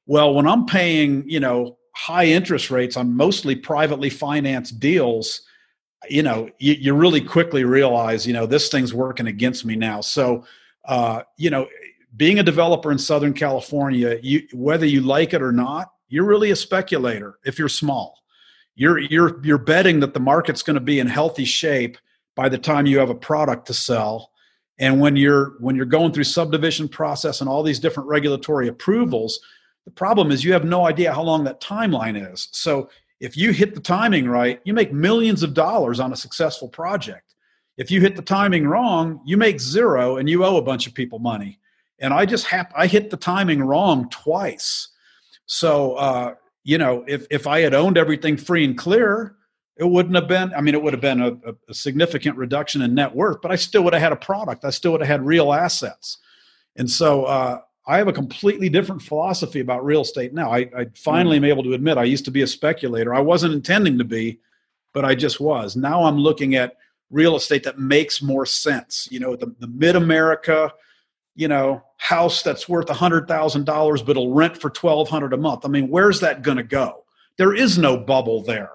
[0.05, 5.41] well when I'm paying you know high interest rates on mostly privately financed deals
[6.09, 10.01] you know you, you really quickly realize you know this thing's working against me now
[10.01, 10.45] so
[10.85, 11.67] uh, you know
[12.15, 16.51] being a developer in Southern California, you, whether you like it or not, you're really
[16.51, 18.22] a speculator if you're small.
[18.75, 21.97] You're, you're, you're betting that the market's going to be in healthy shape
[22.35, 24.31] by the time you have a product to sell.
[24.79, 29.39] And when you're, when you're going through subdivision process and all these different regulatory approvals,
[29.85, 32.49] the problem is you have no idea how long that timeline is.
[32.51, 36.67] So if you hit the timing right, you make millions of dollars on a successful
[36.67, 37.35] project.
[37.77, 40.93] If you hit the timing wrong, you make zero and you owe a bunch of
[40.93, 41.59] people money
[42.03, 44.89] and I just hap- I hit the timing wrong twice.
[45.45, 49.35] So uh, you know, if if I had owned everything free and clear,
[49.77, 50.53] it wouldn't have been.
[50.53, 51.33] I mean, it would have been a,
[51.69, 54.65] a significant reduction in net worth, but I still would have had a product.
[54.65, 56.19] I still would have had real assets.
[56.75, 60.51] And so uh, I have a completely different philosophy about real estate now.
[60.51, 61.43] I, I finally mm.
[61.43, 63.13] am able to admit I used to be a speculator.
[63.13, 64.39] I wasn't intending to be,
[64.93, 65.75] but I just was.
[65.75, 66.77] Now I'm looking at
[67.11, 69.07] real estate that makes more sense.
[69.11, 70.71] You know, the, the mid America
[71.35, 75.31] you know, house that's worth a hundred thousand dollars but it'll rent for twelve hundred
[75.31, 75.63] a month.
[75.63, 77.05] I mean, where's that going to go?
[77.37, 78.71] There is no bubble there.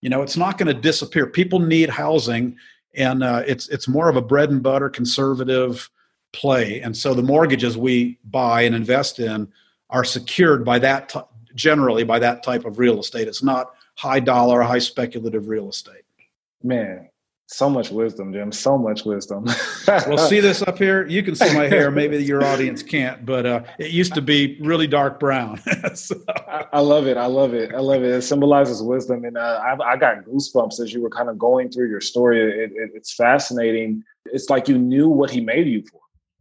[0.00, 1.26] You know, it's not going to disappear.
[1.26, 2.56] People need housing,
[2.94, 5.90] and uh, it's it's more of a bread and butter conservative
[6.32, 6.80] play.
[6.80, 9.52] And so the mortgages we buy and invest in
[9.90, 11.20] are secured by that t-
[11.56, 13.26] generally by that type of real estate.
[13.26, 16.04] It's not high dollar, high speculative real estate.
[16.62, 17.08] Man,
[17.50, 18.52] so much wisdom, Jim.
[18.52, 19.46] So much wisdom.
[19.86, 21.06] well, see this up here?
[21.06, 21.90] You can see my hair.
[21.90, 25.58] Maybe your audience can't, but uh, it used to be really dark brown.
[25.94, 26.14] so.
[26.28, 27.16] I, I, love it.
[27.16, 27.74] I love it.
[27.74, 28.10] I love it.
[28.10, 31.70] It symbolizes wisdom, and uh, I, I, got goosebumps as you were kind of going
[31.70, 32.38] through your story.
[32.40, 34.04] It, it, it's fascinating.
[34.26, 36.00] It's like you knew what he made you for.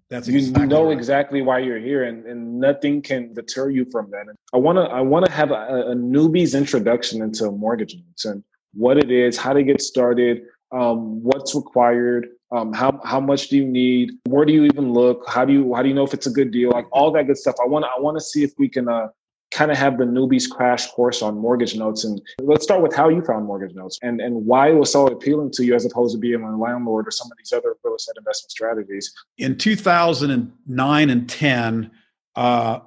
[0.09, 0.97] That's exactly you know right.
[0.97, 4.27] exactly why you're here, and, and nothing can deter you from that.
[4.27, 8.25] And I want to I want to have a, a newbie's introduction into mortgage notes
[8.25, 8.43] and
[8.73, 10.41] what it is, how to get started
[10.71, 15.23] um, what's required, um, how how much do you need, where do you even look,
[15.27, 17.27] how do you how do you know if it's a good deal, like all that
[17.27, 17.55] good stuff.
[17.63, 19.07] I want I want to see if we can uh,
[19.51, 22.03] kind of have the newbies crash course on mortgage notes.
[22.03, 25.07] And let's start with how you found mortgage notes and and why it was so
[25.07, 27.95] appealing to you as opposed to being a landlord or some of these other real
[27.95, 29.13] estate investment strategies.
[29.37, 31.91] In 2009 and 10.
[32.35, 32.79] Uh,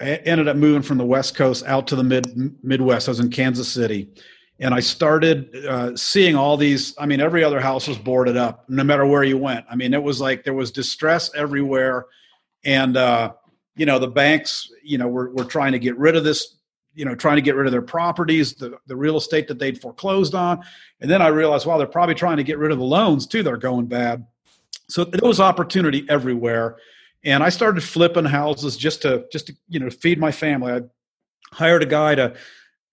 [0.00, 2.26] I ended up moving from the West Coast out to the mid
[2.62, 3.08] Midwest.
[3.08, 4.10] I was in Kansas City,
[4.58, 6.94] and I started uh, seeing all these.
[6.98, 9.66] I mean, every other house was boarded up, no matter where you went.
[9.70, 12.06] I mean, it was like there was distress everywhere,
[12.64, 13.34] and uh,
[13.76, 16.56] you know the banks, you know, were were trying to get rid of this,
[16.94, 19.80] you know, trying to get rid of their properties, the the real estate that they'd
[19.80, 20.62] foreclosed on,
[21.00, 23.42] and then I realized, wow, they're probably trying to get rid of the loans too.
[23.42, 24.26] They're going bad,
[24.88, 26.76] so there was opportunity everywhere,
[27.24, 30.72] and I started flipping houses just to just to you know feed my family.
[30.72, 30.80] I
[31.52, 32.34] hired a guy to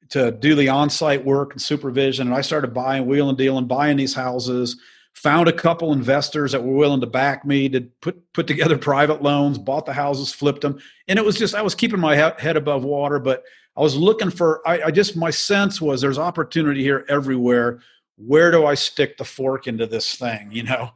[0.09, 2.27] to do the on-site work and supervision.
[2.27, 4.77] And i started buying wheel wheeling dealing buying these houses.
[5.15, 9.21] Found a couple investors that were willing to back me to put put together private
[9.21, 10.79] loans bought the houses flipped them.
[11.07, 13.43] And it was just i was keeping my head above water but
[13.77, 17.81] i was looking for I, I just my sense was there's opportunity here everywhere.
[18.17, 20.91] Where do i stick the fork into this thing you know?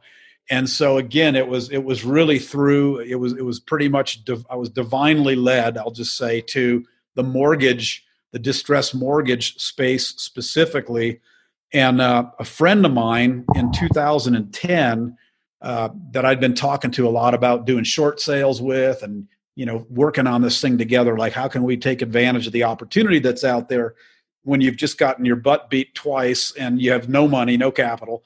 [0.50, 4.22] And so again it was it was really through it was it was pretty much
[4.50, 11.20] i was divinely led i'll just say to the mortgage the distressed mortgage space specifically.
[11.72, 15.16] And uh, a friend of mine in 2010
[15.60, 19.26] uh, that I'd been talking to a lot about doing short sales with and
[19.58, 22.62] you know working on this thing together like how can we take advantage of the
[22.62, 23.96] opportunity that's out there
[24.44, 28.22] when you've just gotten your butt beat twice and you have no money no capital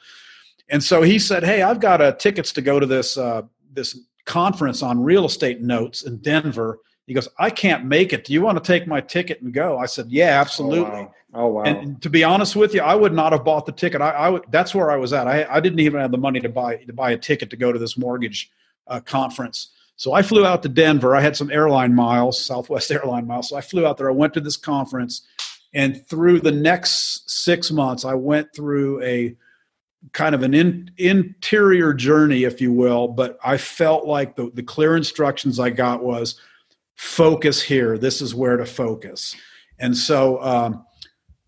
[0.68, 3.40] and so he said hey i've got uh, tickets to go to this uh,
[3.72, 8.24] this conference on real estate notes in denver he goes, I can't make it.
[8.24, 9.78] Do you want to take my ticket and go?
[9.78, 10.90] I said, Yeah, absolutely.
[10.90, 11.14] Oh, wow.
[11.34, 11.62] Oh, wow.
[11.62, 14.02] And to be honest with you, I would not have bought the ticket.
[14.02, 15.26] I, I would, that's where I was at.
[15.26, 17.72] I, I didn't even have the money to buy to buy a ticket to go
[17.72, 18.50] to this mortgage
[18.86, 19.70] uh, conference.
[19.96, 21.16] So I flew out to Denver.
[21.16, 23.48] I had some airline miles, Southwest airline miles.
[23.48, 24.08] So I flew out there.
[24.08, 25.22] I went to this conference,
[25.72, 29.34] and through the next six months, I went through a
[30.12, 33.08] kind of an in, interior journey, if you will.
[33.08, 36.38] But I felt like the, the clear instructions I got was
[37.02, 37.98] focus here.
[37.98, 39.34] This is where to focus.
[39.80, 40.86] And so um,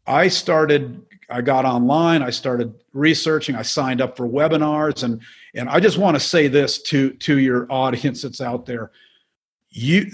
[0.05, 5.05] I started, I got online, I started researching, I signed up for webinars.
[5.05, 5.23] And,
[5.55, 8.90] and I just want to say this to, to your audience that's out there.
[9.71, 10.11] You,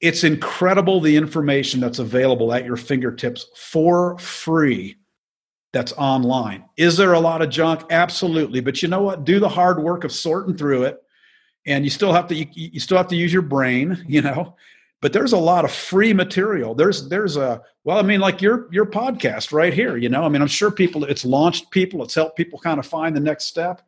[0.00, 4.96] it's incredible the information that's available at your fingertips for free
[5.72, 6.64] that's online.
[6.76, 7.84] Is there a lot of junk?
[7.90, 8.60] Absolutely.
[8.60, 9.24] But you know what?
[9.24, 11.02] Do the hard work of sorting through it.
[11.66, 14.56] And you still have to you, you still have to use your brain, you know.
[15.02, 16.74] But there's a lot of free material.
[16.74, 20.22] There's there's a well, I mean, like your your podcast right here, you know.
[20.22, 23.20] I mean, I'm sure people it's launched people, it's helped people kind of find the
[23.20, 23.82] next step.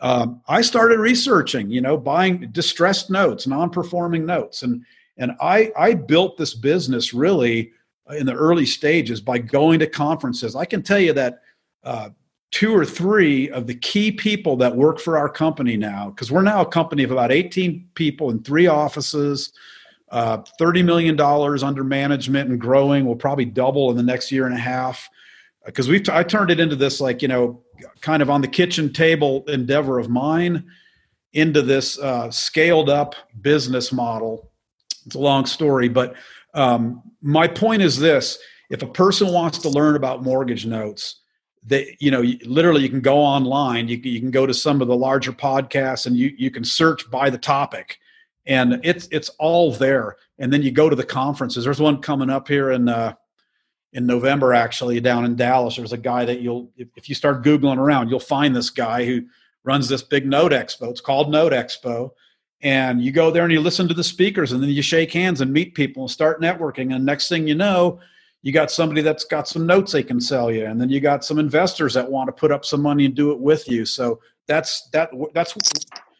[0.00, 4.84] Um, I started researching, you know, buying distressed notes, non-performing notes, and
[5.16, 7.72] and I I built this business really
[8.10, 10.56] in the early stages by going to conferences.
[10.56, 11.40] I can tell you that
[11.84, 12.10] uh,
[12.52, 16.42] two or three of the key people that work for our company now, because we're
[16.42, 19.52] now a company of about 18 people in three offices,
[20.10, 23.06] uh, $30 million under management and growing.
[23.06, 25.08] We'll probably double in the next year and a half.
[25.64, 27.62] Because we've, t- I turned it into this, like, you know,
[28.02, 30.64] kind of on the kitchen table endeavor of mine
[31.32, 34.50] into this uh, scaled up business model.
[35.06, 36.14] It's a long story, but
[36.54, 38.38] um, my point is this:
[38.70, 41.21] if a person wants to learn about mortgage notes,
[41.64, 43.88] they, you know, literally, you can go online.
[43.88, 47.10] You, you can go to some of the larger podcasts, and you you can search
[47.10, 47.98] by the topic,
[48.46, 50.16] and it's it's all there.
[50.38, 51.64] And then you go to the conferences.
[51.64, 53.14] There's one coming up here in uh,
[53.92, 55.76] in November, actually, down in Dallas.
[55.76, 59.04] There's a guy that you'll if, if you start googling around, you'll find this guy
[59.04, 59.22] who
[59.64, 60.90] runs this big Note Expo.
[60.90, 62.10] It's called Note Expo
[62.62, 65.40] and you go there and you listen to the speakers and then you shake hands
[65.40, 67.98] and meet people and start networking and next thing you know
[68.42, 71.24] you got somebody that's got some notes they can sell you and then you got
[71.24, 73.84] some investors that want to put up some money and do it with you.
[73.86, 75.54] So that's that that's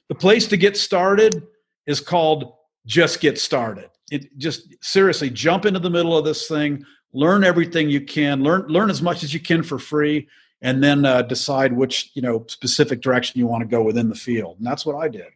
[0.09, 1.47] the place to get started
[1.87, 2.55] is called
[2.87, 3.91] just get started.
[4.11, 8.63] It just seriously jump into the middle of this thing learn everything you can learn
[8.69, 10.29] learn as much as you can for free
[10.63, 14.15] and then uh, decide which you know specific direction you want to go within the
[14.15, 14.59] field.
[14.59, 15.27] And that's what i did.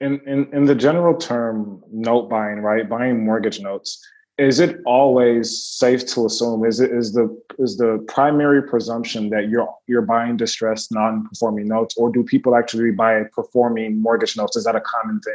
[0.00, 2.88] In, in in the general term note buying right?
[2.88, 4.06] Buying mortgage notes
[4.38, 7.26] is it always safe to assume is it is the
[7.58, 12.90] is the primary presumption that you're you're buying distressed non-performing notes or do people actually
[12.90, 14.56] buy performing mortgage notes?
[14.56, 15.34] Is that a common thing?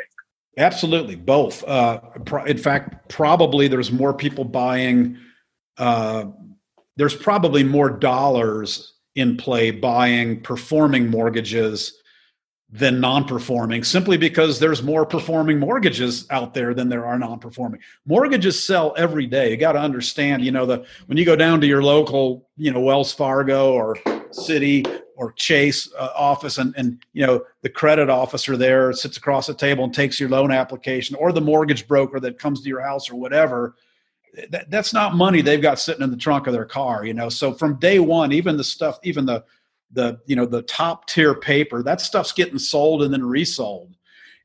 [0.57, 1.63] Absolutely both.
[1.63, 1.99] Uh,
[2.45, 5.17] in fact probably there's more people buying
[5.77, 6.25] uh,
[6.97, 12.00] there's probably more dollars in play buying performing mortgages
[12.73, 17.81] than non-performing simply because there's more performing mortgages out there than there are non-performing.
[18.05, 19.51] Mortgages sell every day.
[19.51, 22.71] You got to understand you know the when you go down to your local you
[22.71, 23.95] know wells fargo or
[24.31, 29.47] Citi or chase uh, office and and you know the credit officer there sits across
[29.47, 32.81] the table and takes your loan application or the mortgage broker that comes to your
[32.81, 33.75] house or whatever
[34.49, 37.27] that, that's not money they've got sitting in the trunk of their car you know?
[37.27, 39.43] So from day one even the stuff even the
[39.93, 43.95] the you know the top tier paper that stuff's getting sold and then resold.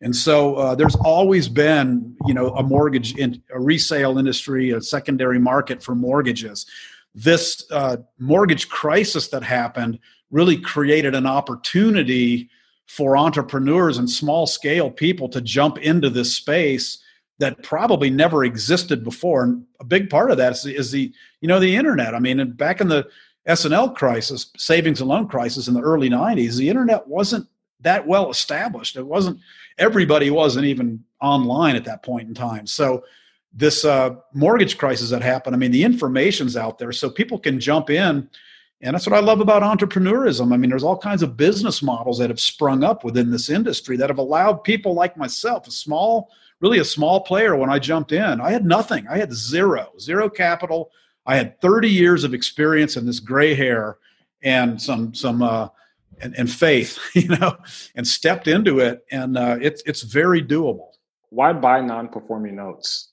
[0.03, 4.81] And so uh, there's always been you know a mortgage in a resale industry a
[4.81, 6.67] secondary market for mortgages.
[7.15, 9.99] This uh, mortgage crisis that happened
[10.31, 12.51] really created an opportunity
[12.87, 16.99] for entrepreneurs and small scale people to jump into this space
[17.39, 19.45] that probably never existed before.
[19.45, 22.15] And a big part of that is, is the you know the internet.
[22.15, 23.07] I mean back in the
[23.47, 27.47] S&L crisis, savings and loan crisis in the early 90s, the internet wasn't
[27.81, 28.97] that well established.
[28.97, 29.39] It wasn't
[29.79, 32.67] everybody wasn't even online at that point in time.
[32.67, 33.05] So
[33.53, 37.61] this uh, mortgage crisis that happened, I mean, the information's out there, so people can
[37.61, 38.29] jump in.
[38.83, 40.53] And that's what I love about entrepreneurism.
[40.53, 43.97] I mean, there's all kinds of business models that have sprung up within this industry
[43.97, 46.29] that have allowed people like myself, a small,
[46.61, 48.41] really a small player when I jumped in.
[48.41, 49.09] I had nothing.
[49.09, 50.91] I had zero, zero capital,
[51.27, 53.99] I had 30 years of experience and this gray hair
[54.43, 55.69] and some some uh,
[56.21, 57.57] and, and faith, you know,
[57.95, 60.89] and stepped into it, and uh, it's it's very doable.
[61.31, 63.11] Why buy non-performing notes?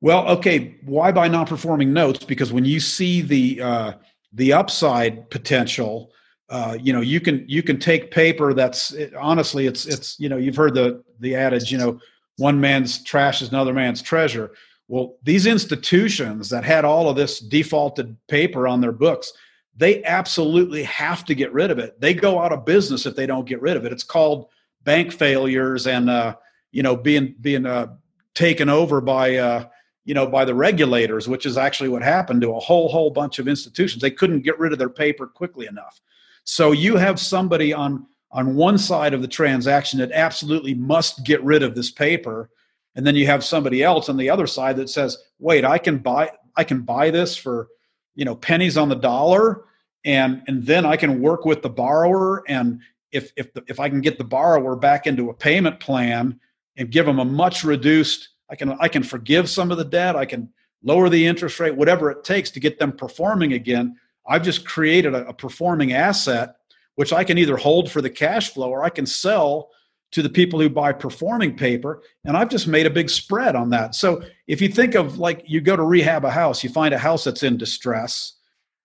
[0.00, 2.24] Well, okay, why buy non-performing notes?
[2.24, 3.92] Because when you see the uh,
[4.32, 6.12] the upside potential,
[6.50, 10.28] uh, you know, you can you can take paper that's it, honestly, it's it's you
[10.28, 12.00] know, you've heard the the adage, you know,
[12.36, 14.52] one man's trash is another man's treasure.
[14.88, 19.32] Well, these institutions that had all of this defaulted paper on their books,
[19.76, 22.00] they absolutely have to get rid of it.
[22.00, 23.92] They go out of business if they don't get rid of it.
[23.92, 24.48] It's called
[24.84, 26.36] bank failures and uh,
[26.72, 27.88] you know being being uh,
[28.34, 29.66] taken over by uh,
[30.06, 33.38] you know by the regulators, which is actually what happened to a whole whole bunch
[33.38, 34.00] of institutions.
[34.00, 36.00] They couldn't get rid of their paper quickly enough.
[36.44, 41.42] So you have somebody on on one side of the transaction that absolutely must get
[41.44, 42.50] rid of this paper
[42.98, 45.98] and then you have somebody else on the other side that says, "Wait, I can
[45.98, 47.68] buy I can buy this for,
[48.16, 49.62] you know, pennies on the dollar
[50.04, 52.80] and and then I can work with the borrower and
[53.12, 56.40] if if the, if I can get the borrower back into a payment plan
[56.76, 60.16] and give them a much reduced I can I can forgive some of the debt,
[60.16, 63.96] I can lower the interest rate, whatever it takes to get them performing again.
[64.26, 66.56] I've just created a, a performing asset
[66.96, 69.70] which I can either hold for the cash flow or I can sell
[70.10, 73.70] to the people who buy performing paper and i've just made a big spread on
[73.70, 73.94] that.
[73.94, 76.98] So if you think of like you go to rehab a house you find a
[76.98, 78.34] house that's in distress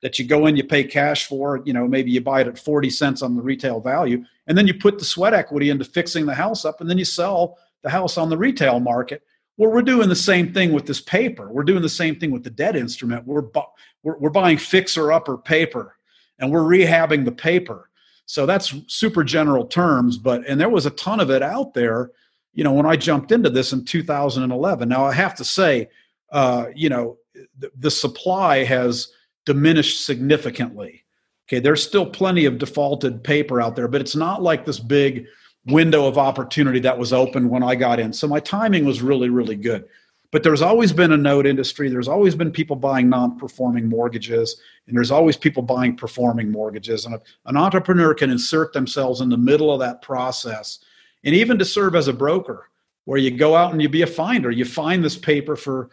[0.02, 2.60] that you go in you pay cash for you know maybe you buy it at
[2.60, 6.26] 40 cents on the retail value and then you put the sweat equity into fixing
[6.26, 9.24] the house up and then you sell the house on the retail market.
[9.58, 11.52] Well we're doing the same thing with this paper.
[11.52, 13.26] We're doing the same thing with the debt instrument.
[13.26, 13.62] We're, bu-
[14.04, 15.96] we're, we're buying fixer upper paper
[16.40, 17.90] and we're rehabbing the paper
[18.26, 22.12] so that's super general terms, but and there was a ton of it out there.
[22.54, 24.88] You know, when I jumped into this in 2011.
[24.88, 25.90] Now I have to say,
[26.32, 27.18] uh, you know,
[27.58, 29.12] the, the supply has
[29.46, 31.04] diminished significantly.
[31.48, 35.26] Okay, there's still plenty of defaulted paper out there, but it's not like this big
[35.66, 38.14] window of opportunity that was open when I got in.
[38.14, 39.86] So my timing was really, really good.
[40.34, 41.90] But there's always been a note industry.
[41.90, 47.06] There's always been people buying non performing mortgages, and there's always people buying performing mortgages.
[47.06, 50.80] And an entrepreneur can insert themselves in the middle of that process.
[51.24, 52.68] And even to serve as a broker,
[53.06, 55.92] where you go out and you be a finder, you find this paper for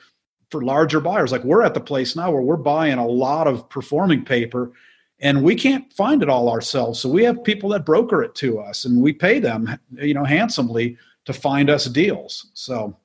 [0.50, 1.32] for larger buyers.
[1.32, 4.72] Like we're at the place now where we're buying a lot of performing paper
[5.20, 6.98] and we can't find it all ourselves.
[6.98, 10.24] So we have people that broker it to us and we pay them, you know,
[10.24, 12.46] handsomely to find us deals.
[12.54, 12.96] So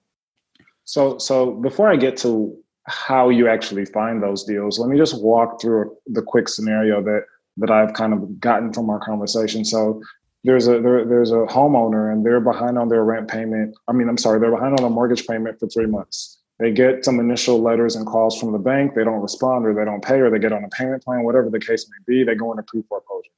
[0.86, 2.56] so, so before I get to
[2.88, 7.24] how you actually find those deals, let me just walk through the quick scenario that
[7.58, 9.66] that I've kind of gotten from our conversation.
[9.66, 10.02] So,
[10.44, 13.76] there's a there, there's a homeowner and they're behind on their rent payment.
[13.88, 16.40] I mean, I'm sorry, they're behind on a mortgage payment for three months.
[16.60, 18.94] They get some initial letters and calls from the bank.
[18.94, 21.50] They don't respond, or they don't pay, or they get on a payment plan, whatever
[21.50, 22.24] the case may be.
[22.24, 23.32] They go into pre foreclosure.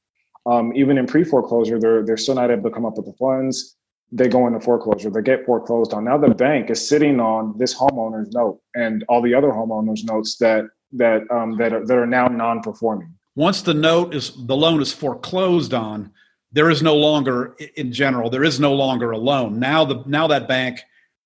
[0.46, 3.14] Um, even in pre foreclosure, they're they're still not able to come up with the
[3.14, 3.77] funds
[4.10, 6.04] they go into foreclosure, they get foreclosed on.
[6.04, 10.36] Now the bank is sitting on this homeowner's note and all the other homeowners' notes
[10.38, 13.12] that that um, that are, that are now non-performing.
[13.34, 16.10] Once the note is the loan is foreclosed on,
[16.52, 19.58] there is no longer, in general, there is no longer a loan.
[19.58, 20.80] Now the now that bank,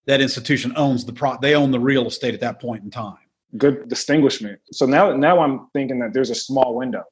[0.07, 3.17] that institution owns the pro, they own the real estate at that point in time.
[3.57, 4.61] Good distinguishment.
[4.73, 7.05] So now now I'm thinking that there's a small window.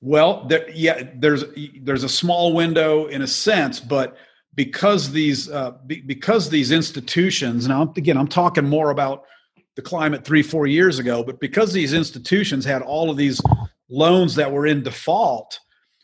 [0.00, 1.44] Well, there, yeah, there's
[1.82, 4.16] there's a small window in a sense, but
[4.58, 9.22] because these uh, be, because these institutions now again i'm talking more about
[9.76, 13.40] the climate three four years ago but because these institutions had all of these
[13.88, 15.60] loans that were in default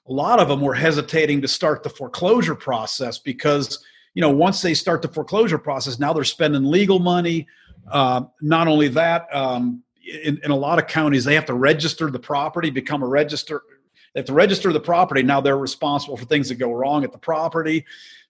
[0.06, 3.84] a lot of them were hesitating to start the foreclosure process because
[4.14, 7.48] you know once they start the foreclosure process now they're spending legal money.
[7.90, 9.82] Uh, not only that um,
[10.22, 13.62] in, in a lot of counties they have to register the property become a register
[14.14, 15.24] they have to register the property.
[15.24, 17.84] Now they're responsible for things that go wrong at the property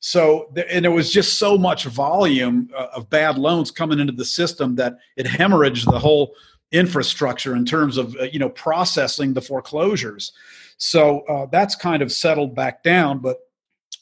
[0.06, 4.24] so, and there was just so much volume uh, of bad loans coming into the
[4.26, 6.34] system that it hemorrhaged the whole
[6.72, 10.32] infrastructure in terms of uh, you know processing the foreclosures.
[10.76, 13.38] So uh, that's kind of settled back down, but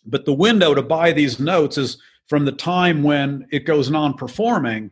[0.05, 4.91] but the window to buy these notes is from the time when it goes non-performing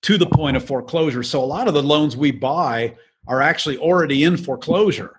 [0.00, 1.22] to the point of foreclosure.
[1.22, 2.96] So a lot of the loans we buy
[3.28, 5.18] are actually already in foreclosure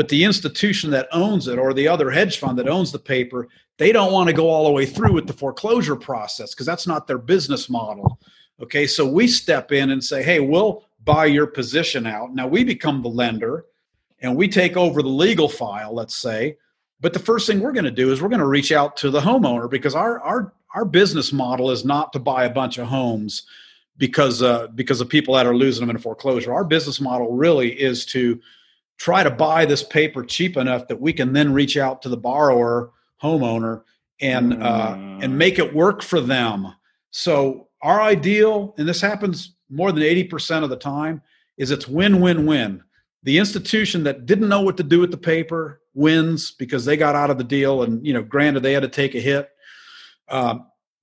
[0.00, 3.48] but the institution that owns it or the other hedge fund that owns the paper
[3.76, 6.86] they don't want to go all the way through with the foreclosure process because that's
[6.86, 8.18] not their business model.
[8.62, 12.34] Okay so we step in and say hey we'll buy your position out.
[12.34, 13.66] Now we become the lender
[14.20, 16.56] and we take over the legal file let's say
[17.02, 19.10] but the first thing we're going to do is we're going to reach out to
[19.10, 22.86] the homeowner because our our our business model is not to buy a bunch of
[22.86, 23.42] homes
[23.98, 26.54] because uh, because of people that are losing them in foreclosure.
[26.54, 28.40] Our business model really is to
[29.00, 32.16] try to buy this paper cheap enough that we can then reach out to the
[32.16, 33.82] borrower homeowner
[34.20, 36.72] and uh, and make it work for them.
[37.10, 41.22] So our ideal and this happens more than 80% of the time
[41.56, 42.82] is it's win-win-win
[43.22, 47.14] the institution that didn't know what to do with the paper wins because they got
[47.14, 49.50] out of the deal and you know granted they had to take a hit.
[50.28, 50.58] Uh,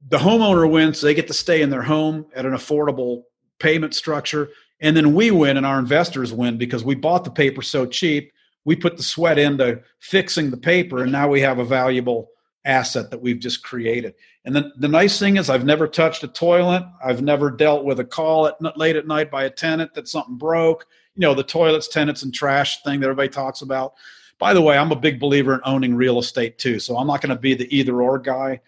[0.09, 1.01] the homeowner wins.
[1.01, 3.23] They get to stay in their home at an affordable
[3.59, 4.49] payment structure
[4.79, 8.31] and then we win and our investors win because we bought the paper so cheap.
[8.65, 12.29] We put the sweat into fixing the paper, and now we have a valuable
[12.65, 14.13] asset that we've just created.
[14.45, 16.83] And the, the nice thing is, I've never touched a toilet.
[17.03, 20.35] I've never dealt with a call at late at night by a tenant that something
[20.35, 20.85] broke.
[21.15, 23.93] You know, the toilets, tenants, and trash thing that everybody talks about.
[24.37, 26.79] By the way, I'm a big believer in owning real estate too.
[26.79, 28.59] So I'm not going to be the either or guy.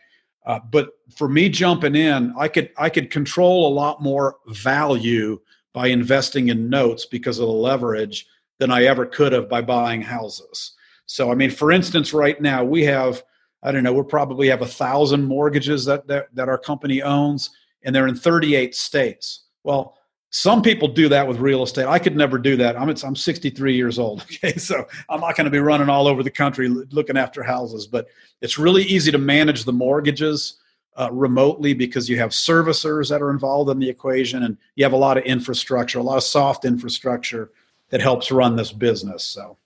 [0.45, 5.39] Uh, but for me jumping in, I could I could control a lot more value
[5.79, 8.27] by investing in notes because of the leverage
[8.57, 10.73] than I ever could have by buying houses.
[11.05, 13.23] So I mean, for instance, right now we have
[13.63, 17.51] I don't know we probably have a thousand mortgages that, that that our company owns,
[17.83, 19.45] and they're in 38 states.
[19.63, 19.95] Well,
[20.31, 21.85] some people do that with real estate.
[21.85, 22.75] I could never do that.
[22.75, 24.25] I'm I'm 63 years old.
[24.33, 27.87] Okay, so I'm not going to be running all over the country looking after houses.
[27.87, 28.07] But
[28.41, 30.55] it's really easy to manage the mortgages
[30.99, 34.93] uh, remotely because you have servicers that are involved in the equation, and you have
[34.93, 37.51] a lot of infrastructure, a lot of soft infrastructure
[37.89, 39.23] that helps run this business.
[39.23, 39.57] So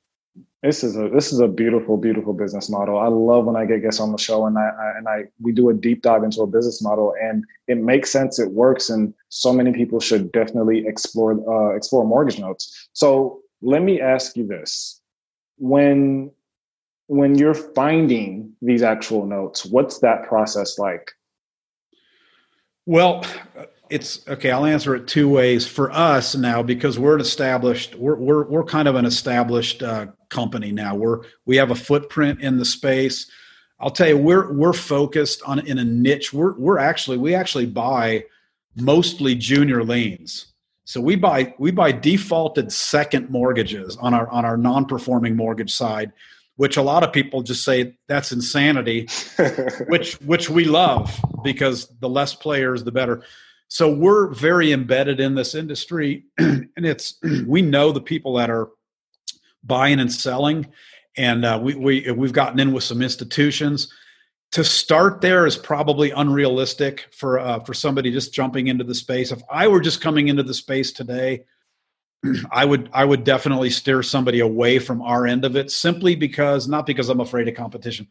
[0.61, 2.99] this is a this is a beautiful, beautiful business model.
[2.99, 5.51] I love when I get guests on the show and I, I, and I we
[5.51, 8.37] do a deep dive into a business model and it makes sense.
[8.37, 12.89] It works, and so many people should definitely explore uh, explore mortgage notes.
[12.93, 15.01] So let me ask you this:
[15.57, 16.31] when
[17.07, 21.11] when you're finding these actual notes, what's that process like?
[22.85, 23.25] Well,
[23.89, 24.51] it's okay.
[24.51, 25.65] I'll answer it two ways.
[25.65, 30.07] For us now, because we're an established, we're we're we're kind of an established uh,
[30.29, 30.95] company now.
[30.95, 33.29] We're we have a footprint in the space.
[33.79, 36.33] I'll tell you, we're we're focused on in a niche.
[36.33, 38.25] We're we're actually we actually buy
[38.75, 40.47] mostly junior liens.
[40.85, 46.11] So we buy we buy defaulted second mortgages on our on our non-performing mortgage side,
[46.55, 49.07] which a lot of people just say that's insanity,
[49.87, 53.23] which which we love because the less players the better.
[53.67, 58.69] So we're very embedded in this industry and it's we know the people that are
[59.63, 60.67] buying and selling
[61.15, 63.91] and uh, we, we we've gotten in with some institutions.
[64.51, 69.31] To start there is probably unrealistic for uh, for somebody just jumping into the space.
[69.31, 71.43] If i were just coming into the space today
[72.51, 76.67] i would i would definitely steer somebody away from our end of it simply because
[76.67, 78.07] not because i'm afraid of competition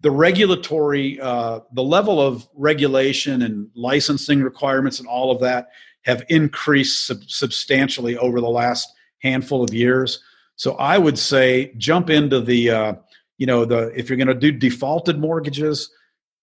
[0.00, 5.70] the regulatory, uh, the level of regulation and licensing requirements and all of that
[6.02, 8.88] have increased sub- substantially over the last
[9.18, 10.22] handful of years.
[10.54, 12.94] So I would say jump into the, uh,
[13.38, 15.90] you know, the if you're going to do defaulted mortgages,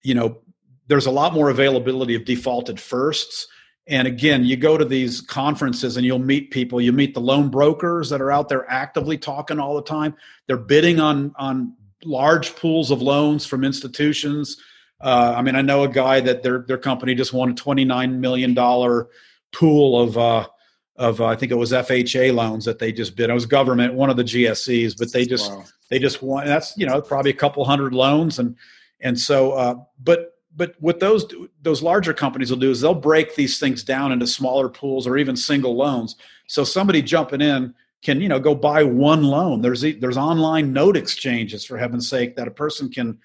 [0.03, 0.39] you know,
[0.88, 3.47] there's a lot more availability of defaulted firsts.
[3.88, 6.81] And again, you go to these conferences and you'll meet people.
[6.81, 10.15] You meet the loan brokers that are out there actively talking all the time.
[10.47, 11.73] They're bidding on on
[12.03, 14.57] large pools of loans from institutions.
[15.01, 17.86] Uh, I mean, I know a guy that their their company just won a twenty
[17.86, 19.09] nine million dollar
[19.51, 20.47] pool of uh,
[20.97, 23.29] of uh, I think it was FHA loans that they just bid.
[23.29, 25.63] It was government, one of the GSEs, but they just wow.
[25.89, 26.47] they just won.
[26.47, 28.55] That's you know probably a couple hundred loans, and
[29.01, 31.25] and so uh, but but what those
[31.61, 35.17] those larger companies will do is they'll break these things down into smaller pools or
[35.17, 36.15] even single loans.
[36.47, 39.61] So somebody jumping in can you know go buy one loan.
[39.61, 43.17] There's there's online note exchanges for heaven's sake that a person can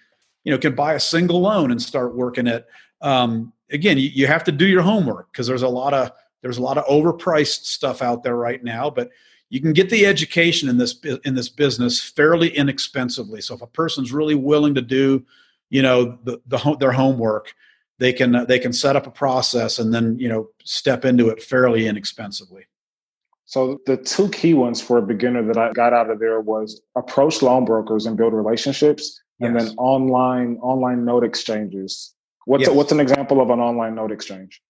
[0.45, 2.67] you know can buy a single loan and start working it.
[3.01, 6.11] Um, again you, you have to do your homework because there's a lot of
[6.43, 9.11] there's a lot of overpriced stuff out there right now but
[9.51, 13.41] you can get the education in this in this business fairly inexpensively.
[13.41, 15.27] So if a person's really willing to do
[15.71, 17.55] you know the, the their homework
[17.99, 21.43] they can they can set up a process and then you know step into it
[21.43, 22.67] fairly inexpensively
[23.51, 26.81] so the two key ones for a beginner that I got out of there was
[26.97, 29.49] approach loan brokers and build relationships, yes.
[29.49, 32.15] and then online online note exchanges.
[32.45, 32.71] What's yes.
[32.71, 34.63] a, what's an example of an online note exchange?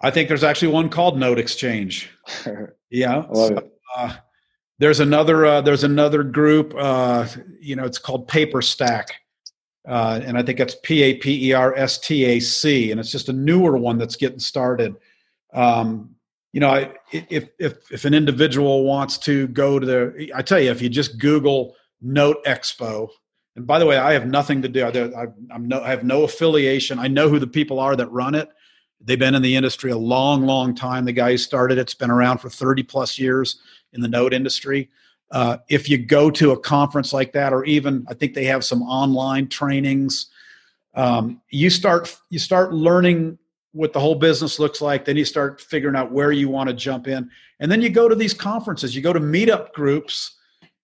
[0.00, 2.08] I think there's actually one called Note Exchange.
[2.90, 4.14] yeah, so, uh,
[4.78, 6.72] there's another uh, there's another group.
[6.78, 7.26] Uh,
[7.60, 9.06] you know, it's called PaperStac,
[9.86, 12.98] uh, and I think it's P A P E R S T A C, and
[12.98, 14.96] it's just a newer one that's getting started.
[15.52, 16.14] Um,
[16.52, 20.70] you know, if if if an individual wants to go to the, I tell you,
[20.70, 23.08] if you just Google Note Expo,
[23.56, 24.84] and by the way, I have nothing to do.
[24.84, 26.98] I, I'm no, I have no affiliation.
[26.98, 28.48] I know who the people are that run it.
[29.00, 31.04] They've been in the industry a long, long time.
[31.04, 33.60] The guy who started it's been around for 30 plus years
[33.92, 34.90] in the note industry.
[35.30, 38.64] Uh, if you go to a conference like that, or even I think they have
[38.64, 40.26] some online trainings,
[40.94, 43.38] um, you start you start learning
[43.72, 45.04] what the whole business looks like.
[45.04, 47.28] Then you start figuring out where you want to jump in.
[47.58, 50.38] And then you go to these conferences, you go to meetup groups.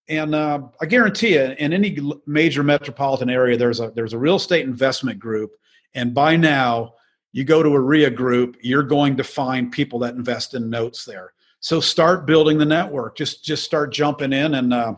[0.08, 4.36] And uh, I guarantee you, in any major metropolitan area, there's a there's a real
[4.36, 5.52] estate investment group,
[5.94, 6.94] and by now,
[7.32, 11.04] you go to a REIA group, you're going to find people that invest in notes
[11.04, 11.32] there.
[11.60, 13.16] So start building the network.
[13.16, 14.94] Just just start jumping in, and uh,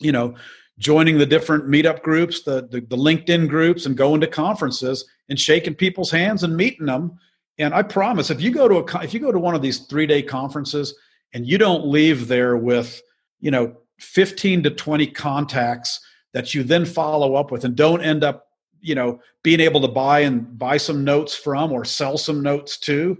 [0.00, 0.34] you know,
[0.78, 5.38] joining the different meetup groups, the, the, the LinkedIn groups, and going to conferences and
[5.38, 7.18] shaking people's hands and meeting them.
[7.58, 9.80] And I promise, if you go to a if you go to one of these
[9.80, 10.94] three day conferences
[11.34, 13.00] and you don't leave there with
[13.40, 16.00] you know 15 to 20 contacts
[16.32, 18.48] that you then follow up with and don't end up
[18.80, 22.78] you know being able to buy and buy some notes from or sell some notes
[22.78, 23.18] to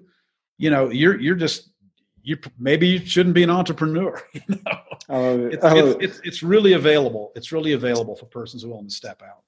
[0.58, 1.71] you know you're you're just
[2.22, 5.54] you maybe you shouldn't be an entrepreneur you know it.
[5.54, 9.22] It's, it's, it's, it's, really available it's really available for persons who want to step
[9.22, 9.42] out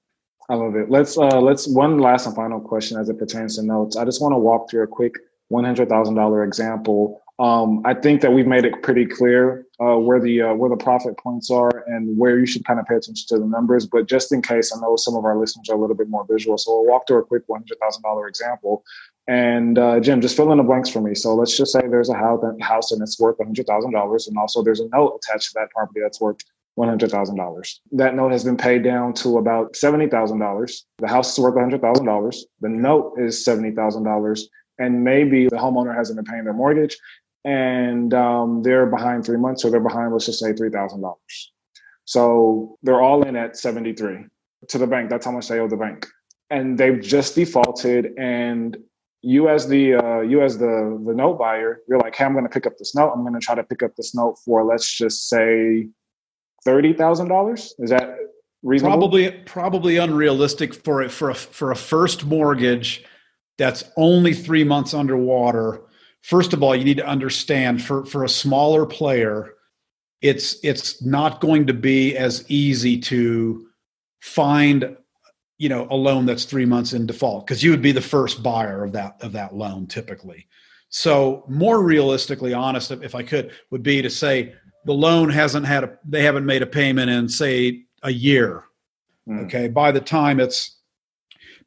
[0.49, 3.63] i love it let's uh let's one last and final question as it pertains to
[3.63, 5.15] notes i just want to walk through a quick
[5.51, 10.53] $100000 example um, I think that we've made it pretty clear uh, where the uh,
[10.53, 13.45] where the profit points are and where you should kind of pay attention to the
[13.45, 13.85] numbers.
[13.85, 16.25] But just in case, I know some of our listeners are a little bit more
[16.29, 18.85] visual, so we'll walk through a quick one hundred thousand dollar example.
[19.27, 21.15] And uh, Jim, just fill in the blanks for me.
[21.15, 24.37] So let's just say there's a house, and it's worth one hundred thousand dollars, and
[24.37, 26.37] also there's a note attached to that property that's worth
[26.75, 27.81] one hundred thousand dollars.
[27.91, 30.85] That note has been paid down to about seventy thousand dollars.
[30.99, 32.45] The house is worth one hundred thousand dollars.
[32.61, 34.47] The note is seventy thousand dollars
[34.77, 36.97] and maybe the homeowner hasn't been paying their mortgage
[37.45, 41.51] and um, they're behind three months, or they're behind, let's just say three thousand dollars.
[42.05, 44.25] So they're all in at seventy three
[44.67, 45.09] to the bank.
[45.09, 46.07] That's how much they owe the bank,
[46.49, 48.13] and they've just defaulted.
[48.17, 48.75] And
[49.25, 52.45] you, as the uh, you as the the note buyer, you're like, hey, I'm going
[52.45, 53.11] to pick up this note.
[53.11, 55.87] I'm going to try to pick up this note for let's just say
[56.63, 57.73] thirty thousand dollars.
[57.79, 58.17] Is that
[58.63, 58.97] reasonable?
[58.97, 63.03] Probably probably unrealistic for it for a for a first mortgage
[63.57, 65.81] that's only three months underwater
[66.25, 69.53] first of all, you need to understand for, for a smaller player,
[70.21, 73.67] it's it's not going to be as easy to
[74.21, 74.97] find
[75.57, 78.43] you know a loan that's three months in default because you would be the first
[78.43, 80.47] buyer of that of that loan typically
[80.89, 84.53] so more realistically honest if i could would be to say
[84.85, 88.63] the loan hasn't had a they haven't made a payment in say a year
[89.27, 89.45] mm.
[89.45, 90.77] okay by the time it's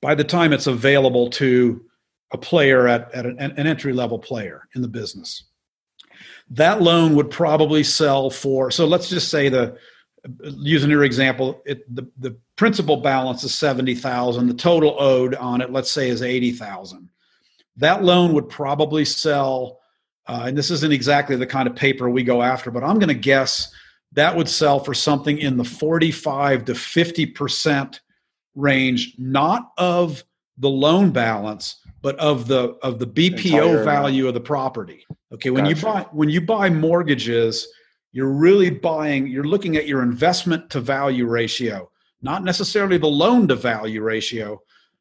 [0.01, 1.85] by the time it's available to
[2.33, 5.45] a player at, at an, an entry level player in the business.
[6.51, 9.77] That loan would probably sell for, so let's just say the,
[10.41, 14.49] using your example, it, the, the principal balance is 70,000.
[14.49, 17.09] The total owed on it, let's say, is 80,000.
[17.77, 19.79] That loan would probably sell,
[20.27, 23.09] uh, and this isn't exactly the kind of paper we go after, but I'm going
[23.09, 23.73] to guess
[24.13, 28.01] that would sell for something in the 45 to 50%
[28.57, 30.25] range, not of
[30.59, 35.07] the loan balance, but of the of the BPO value of the property.
[35.33, 35.77] Okay, when gotcha.
[35.77, 37.69] you buy when you buy mortgages,
[38.11, 41.89] you're really buying you're looking at your investment to value ratio,
[42.23, 44.61] not necessarily the loan to value ratio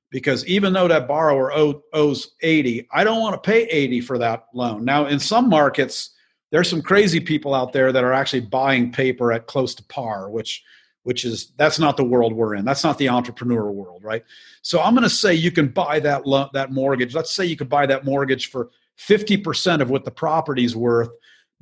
[0.09, 4.45] because even though that borrower owes 80, I don't want to pay 80 for that
[4.53, 4.85] loan.
[4.85, 6.11] Now, in some markets,
[6.51, 10.29] there's some crazy people out there that are actually buying paper at close to par,
[10.29, 10.63] which
[11.03, 12.65] which is that's not the world we're in.
[12.65, 14.25] That's not the entrepreneur world, right?
[14.61, 17.15] So I'm going to say you can buy that lo- that mortgage.
[17.15, 21.09] Let's say you could buy that mortgage for 50% of what the property's worth.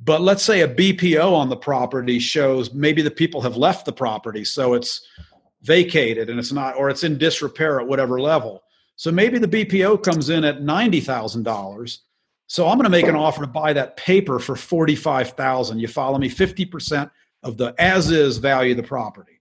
[0.00, 3.92] But let's say a BPO on the property shows maybe the people have left the
[3.92, 5.06] property, so it's
[5.62, 8.62] vacated and it's not, or it's in disrepair at whatever level.
[8.96, 12.02] So maybe the BPO comes in at ninety thousand dollars.
[12.48, 15.80] So I'm going to make an offer to buy that paper for forty-five thousand.
[15.80, 16.28] You follow me?
[16.28, 17.10] Fifty percent
[17.42, 19.40] of the as-is value of the property.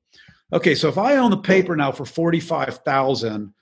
[0.52, 3.54] Okay, so if I own the paper now for forty-five thousand,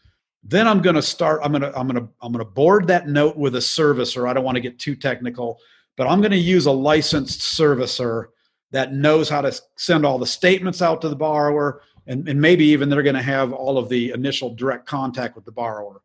[0.43, 1.41] then I'm going to start.
[1.43, 4.27] I'm going to I'm going to I'm going to board that note with a servicer.
[4.27, 5.59] I don't want to get too technical,
[5.95, 8.27] but I'm going to use a licensed servicer
[8.71, 12.65] that knows how to send all the statements out to the borrower, and, and maybe
[12.65, 16.01] even they're going to have all of the initial direct contact with the borrower.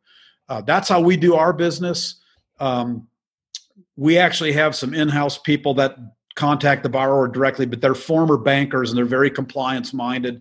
[0.48, 2.16] Uh, that's how we do our business.
[2.60, 3.06] Um,
[3.96, 5.96] we actually have some in-house people that
[6.34, 10.40] contact the borrower directly, but they're former bankers and they're very compliance minded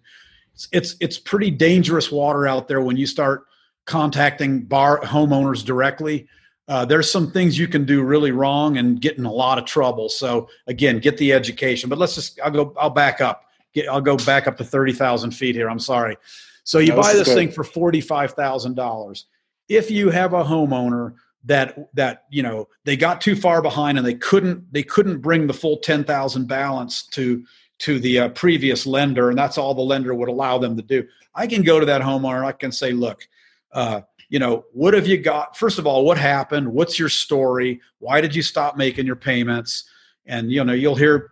[0.57, 3.45] it's, it's it's pretty dangerous water out there when you start
[3.85, 6.27] contacting bar homeowners directly.
[6.67, 9.65] Uh, there's some things you can do really wrong and get in a lot of
[9.65, 10.09] trouble.
[10.09, 11.89] So again, get the education.
[11.89, 13.43] But let's just I'll go I'll back up.
[13.73, 15.69] Get, I'll go back up to thirty thousand feet here.
[15.69, 16.17] I'm sorry.
[16.63, 17.35] So you no, buy this good.
[17.35, 19.25] thing for forty five thousand dollars.
[19.69, 21.15] If you have a homeowner
[21.45, 25.47] that that you know they got too far behind and they couldn't they couldn't bring
[25.47, 27.43] the full ten thousand balance to
[27.79, 31.07] to the uh, previous lender, and that's all the lender would allow them to do.
[31.35, 32.43] I can go to that homeowner.
[32.43, 33.27] I can say, look,
[33.71, 35.55] uh, you know, what have you got?
[35.55, 36.67] First of all, what happened?
[36.67, 37.81] What's your story?
[37.99, 39.89] Why did you stop making your payments?
[40.25, 41.31] And you know, you'll hear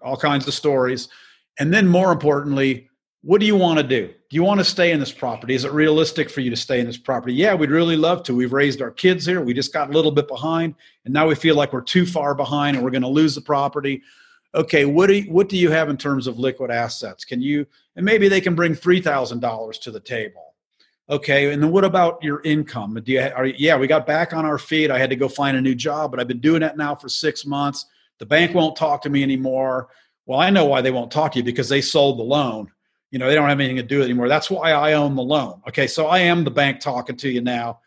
[0.00, 1.08] all kinds of stories.
[1.58, 2.88] And then, more importantly,
[3.22, 4.08] what do you want to do?
[4.08, 5.54] Do you want to stay in this property?
[5.54, 7.34] Is it realistic for you to stay in this property?
[7.34, 8.34] Yeah, we'd really love to.
[8.34, 9.40] We've raised our kids here.
[9.40, 12.34] We just got a little bit behind, and now we feel like we're too far
[12.34, 14.02] behind and we're going to lose the property
[14.54, 17.26] okay, what do you, what do you have in terms of liquid assets?
[17.26, 20.54] Can you and maybe they can bring three thousand dollars to the table.
[21.08, 23.00] Okay, and then what about your income?
[23.02, 24.90] Do you, are, yeah, we got back on our feet.
[24.90, 27.08] I had to go find a new job, but I've been doing that now for
[27.08, 27.86] six months.
[28.18, 29.88] The bank won't talk to me anymore.
[30.26, 32.70] Well, I know why they won't talk to you because they sold the loan.
[33.10, 34.28] You know, they don't have anything to do anymore.
[34.28, 35.62] That's why I own the loan.
[35.68, 37.80] Okay, so I am the bank talking to you now.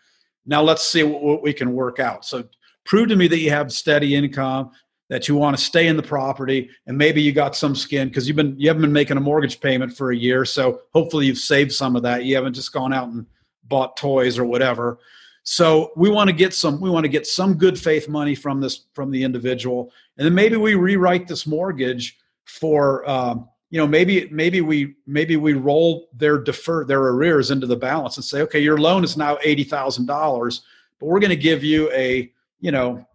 [0.46, 2.26] Now let's see what, what we can work out.
[2.26, 2.46] So
[2.86, 4.72] prove to me that you have steady income,
[5.10, 8.28] that you want to stay in the property, and maybe you got some skin because
[8.28, 10.46] you've been you haven't been making a mortgage payment for a year.
[10.46, 12.24] So hopefully you've saved some of that.
[12.24, 13.26] You haven't just gone out and
[13.66, 15.00] bought toys or whatever.
[15.44, 18.62] So we want to get some we want to get some good faith money from
[18.62, 22.18] this from the individual, and then maybe we rewrite this mortgage
[22.50, 27.68] for um, you know maybe maybe we maybe we roll their defer their arrears into
[27.68, 30.62] the balance and say okay your loan is now eighty thousand dollars,
[31.00, 33.06] but we're going to give you a you know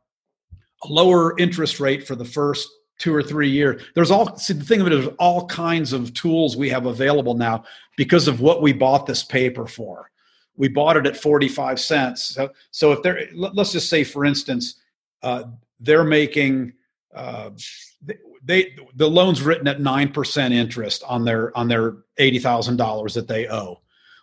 [0.83, 2.69] a lower interest rate for the first
[2.99, 3.83] two or three years.
[3.95, 7.35] There's all see, the thing of it is all kinds of tools we have available
[7.35, 7.65] now
[7.97, 10.11] because of what we bought this paper for
[10.57, 12.23] we bought it at 45 cents.
[12.23, 14.77] So, so if they're, let's just say, for instance,
[15.23, 15.45] uh,
[15.81, 16.75] they're making,
[17.15, 17.51] uh,
[18.45, 23.81] they, the loan's written at 9% interest on their, on their $80,000 that they owe.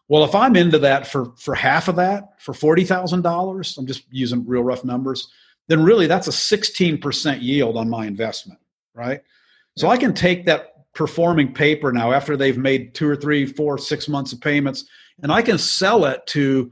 [0.08, 4.46] Well, if I'm into that for, for half of that, for $40,000, I'm just using
[4.46, 5.30] real rough numbers,
[5.68, 8.60] then really that's a 16% yield on my investment,
[8.94, 9.22] right?
[9.78, 13.78] So I can take that performing paper now after they've made two or three, four,
[13.78, 14.86] six months of payments
[15.22, 16.72] and I can sell it to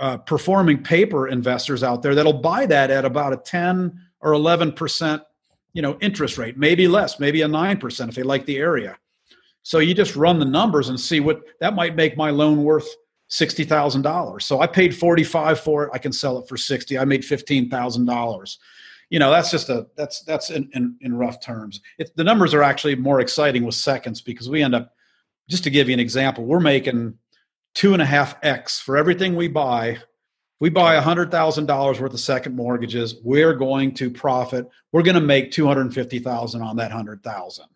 [0.00, 4.72] uh, performing paper investors out there that'll buy that at about a 10 or 11
[4.72, 5.22] percent
[5.78, 8.98] you know interest rate maybe less maybe a 9 percent if they like the area.
[9.62, 12.88] So you just run the numbers and see what that might make my loan worth
[13.30, 17.20] $60000 so i paid 45 for it i can sell it for 60 i made
[17.20, 18.56] $15000
[19.10, 21.80] you know that's just a that's that's in, in, in rough terms.
[21.98, 24.94] It, the numbers are actually more exciting with seconds because we end up
[25.48, 27.14] just to give you an example we're making
[27.74, 29.98] two and a half X for everything we buy.
[30.58, 34.68] If we buy a hundred thousand dollars worth of second mortgages, we're going to profit.
[34.90, 37.66] We're going to make two hundred and fifty thousand on that hundred thousand.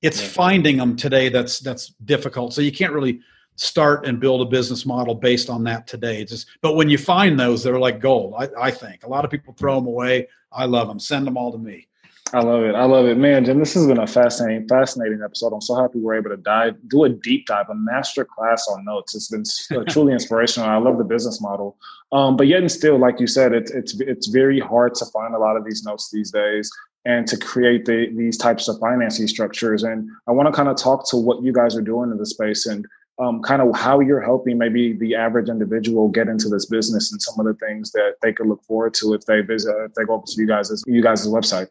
[0.00, 0.28] It's yeah.
[0.28, 2.54] finding them today that's that's difficult.
[2.54, 3.20] So you can't really
[3.56, 6.22] start and build a business model based on that today.
[6.22, 8.32] It's just, but when you find those, they're like gold.
[8.38, 10.26] I, I think a lot of people throw them away.
[10.50, 10.98] I love them.
[10.98, 11.86] Send them all to me.
[12.34, 12.74] I love it.
[12.74, 13.44] I love it, man.
[13.44, 15.52] Jim, this has been a fascinating, fascinating episode.
[15.52, 18.86] I'm so happy we're able to dive, do a deep dive, a master class on
[18.86, 19.14] notes.
[19.14, 19.44] It's been
[19.78, 20.66] uh, truly inspirational.
[20.66, 21.76] I love the business model,
[22.10, 25.34] um, but yet and still, like you said, it's it's it's very hard to find
[25.34, 26.70] a lot of these notes these days
[27.04, 29.82] and to create the, these types of financing structures.
[29.82, 32.26] And I want to kind of talk to what you guys are doing in the
[32.26, 32.86] space and
[33.18, 37.20] um, kind of how you're helping maybe the average individual get into this business and
[37.20, 40.04] some of the things that they could look forward to if they visit, if they
[40.04, 41.68] go up to you guys' you guys' website.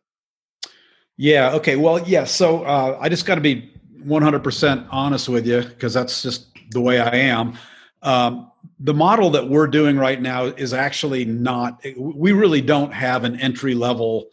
[1.18, 1.54] Yeah.
[1.54, 1.76] Okay.
[1.76, 2.24] Well, yeah.
[2.24, 3.72] So uh, I just got to be
[4.06, 7.58] 100% honest with you because that's just the way I am.
[8.02, 11.84] Um, the model that we're doing right now is actually not.
[11.98, 14.30] We really don't have an entry level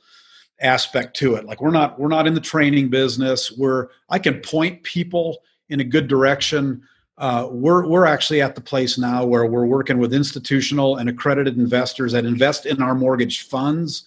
[0.61, 1.45] aspect to it.
[1.45, 3.53] Like we're not we're not in the training business.
[3.53, 6.83] We're I can point people in a good direction.
[7.19, 11.59] Uh, we're we're actually at the place now where we're working with institutional and accredited
[11.59, 14.05] investors that invest in our mortgage funds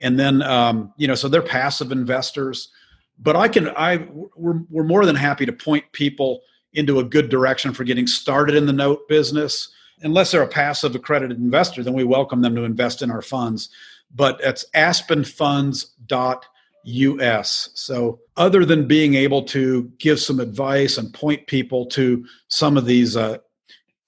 [0.00, 2.70] and then um, you know so they're passive investors
[3.18, 6.42] but i can i we're, we're more than happy to point people
[6.72, 9.70] into a good direction for getting started in the note business.
[10.02, 13.68] Unless they're a passive accredited investor then we welcome them to invest in our funds
[14.14, 21.84] but it's aspenfunds.us so other than being able to give some advice and point people
[21.84, 23.36] to some of these uh,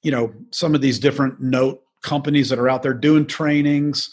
[0.03, 4.11] you know some of these different note companies that are out there doing trainings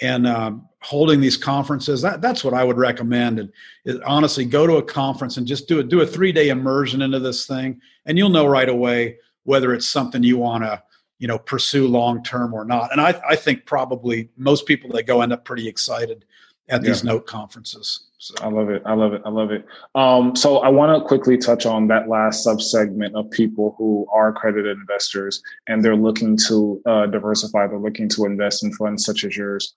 [0.00, 3.52] and um, holding these conferences that, that's what i would recommend and
[3.84, 7.02] is, honestly go to a conference and just do it do a three day immersion
[7.02, 10.82] into this thing and you'll know right away whether it's something you want to
[11.18, 15.04] you know pursue long term or not and I, I think probably most people that
[15.04, 16.24] go end up pretty excited
[16.68, 18.34] at these note conferences so.
[18.40, 18.82] I love it.
[18.86, 19.22] I love it.
[19.24, 19.66] I love it.
[19.96, 24.28] Um, so I want to quickly touch on that last subsegment of people who are
[24.28, 27.66] accredited investors and they're looking to uh, diversify.
[27.66, 29.74] They're looking to invest in funds such as yours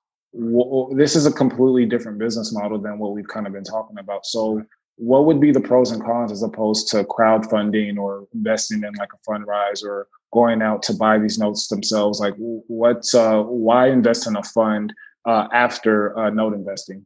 [0.92, 4.26] this is a completely different business model than what we've kind of been talking about.
[4.26, 4.64] So,
[4.98, 9.10] what would be the pros and cons as opposed to crowdfunding or investing in like
[9.14, 12.20] a fundrise or going out to buy these notes themselves?
[12.20, 14.94] Like, what's uh, why invest in a fund
[15.26, 17.06] uh, after uh, note investing?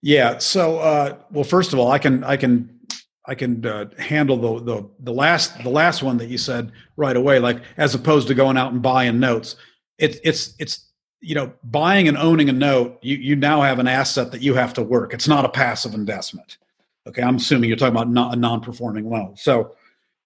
[0.00, 0.38] Yeah.
[0.38, 2.78] So, uh, well, first of all, I can I can
[3.26, 7.16] I can uh, handle the, the the last the last one that you said right
[7.16, 7.38] away.
[7.38, 9.56] Like, as opposed to going out and buying notes,
[9.98, 10.87] it's it's it's
[11.20, 14.54] you know buying and owning a note you, you now have an asset that you
[14.54, 15.12] have to work.
[15.14, 16.58] It's not a passive investment.
[17.06, 19.36] Okay i'm assuming you're talking about not a non-performing loan.
[19.36, 19.74] So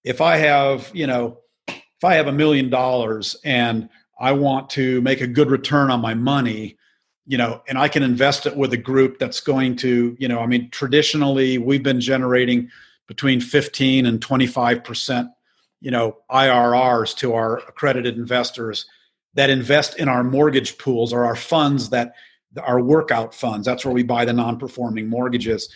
[0.05, 1.39] if i have you know
[1.69, 3.89] if i have a million dollars and
[4.21, 6.77] i want to make a good return on my money
[7.25, 10.41] you know and i can invest it with a group that's going to you know
[10.41, 12.69] i mean traditionally we've been generating
[13.07, 15.29] between 15 and 25 percent,
[15.81, 18.87] you know, IRRs to our accredited investors
[19.35, 22.15] that invest in our mortgage pools or our funds that
[22.63, 23.67] our workout funds.
[23.67, 25.71] That's where we buy the non-performing mortgages.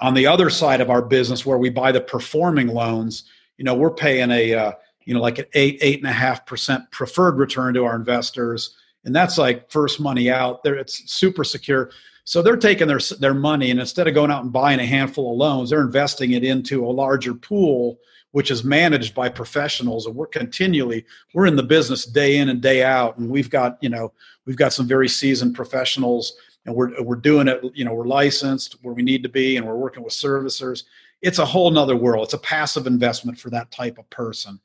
[0.00, 3.24] On the other side of our business, where we buy the performing loans,
[3.56, 4.72] you know, we're paying a uh,
[5.04, 8.76] you know like an eight eight and a half percent preferred return to our investors,
[9.04, 10.62] and that's like first money out.
[10.62, 11.90] There, it's super secure.
[12.24, 15.32] So they're taking their their money, and instead of going out and buying a handful
[15.32, 17.98] of loans, they're investing it into a larger pool
[18.32, 21.04] which is managed by professionals and we're continually
[21.34, 24.12] we're in the business day in and day out and we've got you know
[24.44, 26.34] we've got some very seasoned professionals
[26.66, 29.66] and we're, we're doing it you know we're licensed where we need to be and
[29.66, 30.84] we're working with servicers.
[31.20, 32.24] It's a whole nother world.
[32.26, 34.60] It's a passive investment for that type of person.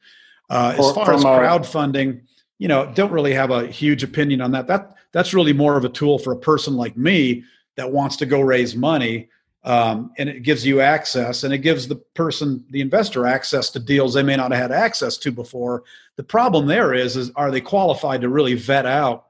[0.49, 2.21] Uh, as far as crowdfunding
[2.59, 4.67] you know don't really have a huge opinion on that.
[4.67, 7.43] That that's really more of a tool for a person like me
[7.75, 9.29] that wants to go raise money
[9.65, 13.79] um, and it gives you access and it gives the person the investor access to
[13.79, 15.83] deals they may not have had access to before.
[16.17, 19.27] The problem there is is are they qualified to really vet out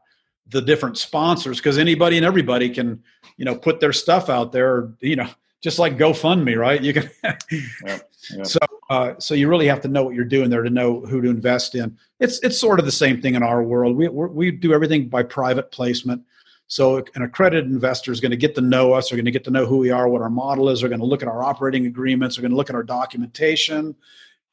[0.48, 1.58] the different sponsors?
[1.58, 3.04] Because anybody and everybody can
[3.38, 5.30] you know put their stuff out there you know
[5.62, 6.82] just like gofundme right?
[6.82, 7.44] You can yep,
[7.86, 8.46] yep.
[8.46, 8.60] so
[8.90, 11.30] uh, so you really have to know what you're doing there to know who to
[11.30, 11.96] invest in.
[12.20, 13.96] It's it's sort of the same thing in our world.
[13.96, 16.24] We we do everything by private placement
[16.68, 19.10] so an accredited investor is going to get to know us.
[19.10, 20.80] They're going to get to know who we are, what our model is.
[20.80, 22.36] They're going to look at our operating agreements.
[22.36, 23.96] They're going to look at our documentation,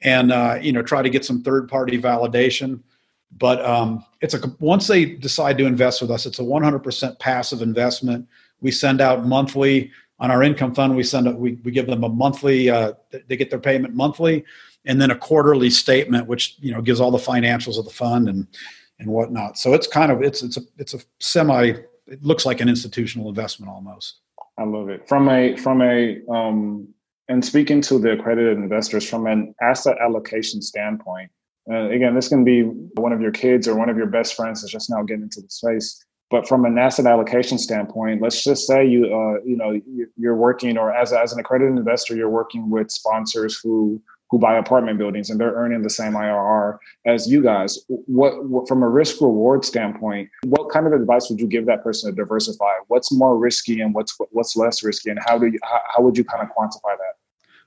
[0.02, 2.80] and uh, you know try to get some third party validation.
[3.36, 7.62] But um, it's a once they decide to invest with us, it's a 100% passive
[7.62, 8.28] investment.
[8.60, 10.96] We send out monthly on our income fund.
[10.96, 12.68] We send a, we we give them a monthly.
[12.68, 12.94] Uh,
[13.28, 14.44] they get their payment monthly,
[14.84, 18.28] and then a quarterly statement, which you know gives all the financials of the fund
[18.28, 18.46] and
[18.98, 19.58] and whatnot.
[19.58, 21.74] So it's kind of it's it's a it's a semi
[22.10, 24.20] it looks like an institutional investment almost.
[24.58, 25.08] I love it.
[25.08, 26.88] From a from a um,
[27.28, 31.30] and speaking to the accredited investors from an asset allocation standpoint.
[31.70, 34.60] Uh, again, this can be one of your kids or one of your best friends
[34.60, 36.04] that's just now getting into the space.
[36.30, 39.80] But from an asset allocation standpoint, let's just say you uh, you know
[40.16, 44.56] you're working or as as an accredited investor, you're working with sponsors who who buy
[44.56, 47.78] apartment buildings and they're earning the same IRR as you guys.
[47.88, 51.82] What, what, from a risk reward standpoint, what kind of advice would you give that
[51.82, 52.72] person to diversify?
[52.86, 56.16] What's more risky and what's what's less risky, and how do you how, how would
[56.16, 57.16] you kind of quantify that?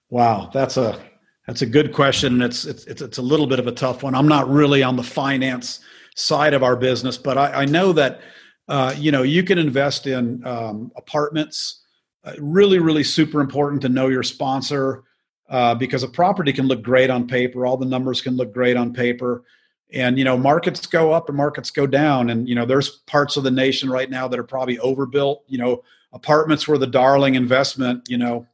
[0.09, 0.99] Wow, that's a
[1.47, 2.41] that's a good question.
[2.41, 4.16] It's it's it's, it's a little bit of a tough one.
[4.16, 5.82] I'm not really on the finance
[6.16, 8.22] side of our business, but I, I know that
[8.70, 11.82] uh, you know you can invest in um, apartments.
[12.26, 15.03] Uh, really, really super important to know your sponsor
[15.50, 17.66] uh, because a property can look great on paper.
[17.66, 19.44] All the numbers can look great on paper.
[19.91, 22.30] And, you know, markets go up and markets go down.
[22.30, 25.44] And, you know, there's parts of the nation right now that are probably overbuilt.
[25.48, 25.84] You know,
[26.14, 28.48] apartments were the darling investment, you know,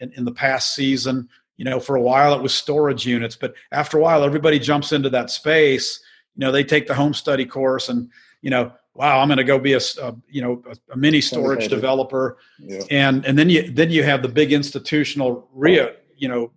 [0.00, 1.28] in, in the past season.
[1.56, 4.90] You know, for a while it was storage units, but after a while, everybody jumps
[4.90, 6.00] into that space.
[6.34, 8.10] You know, they take the home study course and,
[8.42, 11.20] you know, wow, I'm going to go be a, a you know a, a mini
[11.20, 12.82] storage developer, yeah.
[12.90, 16.52] and and then you then you have the big institutional REIA you know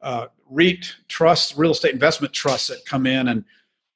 [0.00, 3.44] uh, REIT trusts, real estate investment trusts that come in and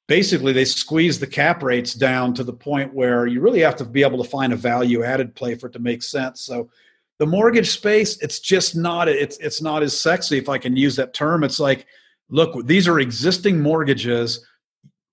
[0.07, 3.85] basically they squeeze the cap rates down to the point where you really have to
[3.85, 6.41] be able to find a value added play for it to make sense.
[6.41, 6.69] So
[7.19, 10.95] the mortgage space, it's just not it's it's not as sexy if I can use
[10.95, 11.43] that term.
[11.43, 11.85] It's like,
[12.29, 14.45] look, these are existing mortgages.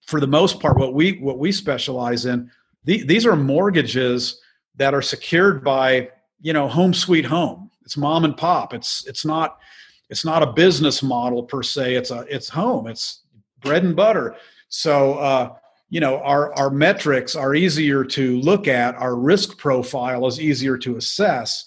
[0.06, 2.50] For the most part, what we what we specialize in,
[2.84, 4.40] the, these are mortgages
[4.76, 7.70] that are secured by you know home sweet home.
[7.84, 8.74] It's mom and pop.
[8.74, 9.58] It's it's not
[10.14, 13.24] it's not a business model per se it's a it's home it's
[13.64, 14.36] bread and butter.
[14.68, 15.56] So uh,
[15.90, 20.78] you know our our metrics are easier to look at our risk profile is easier
[20.78, 21.64] to assess.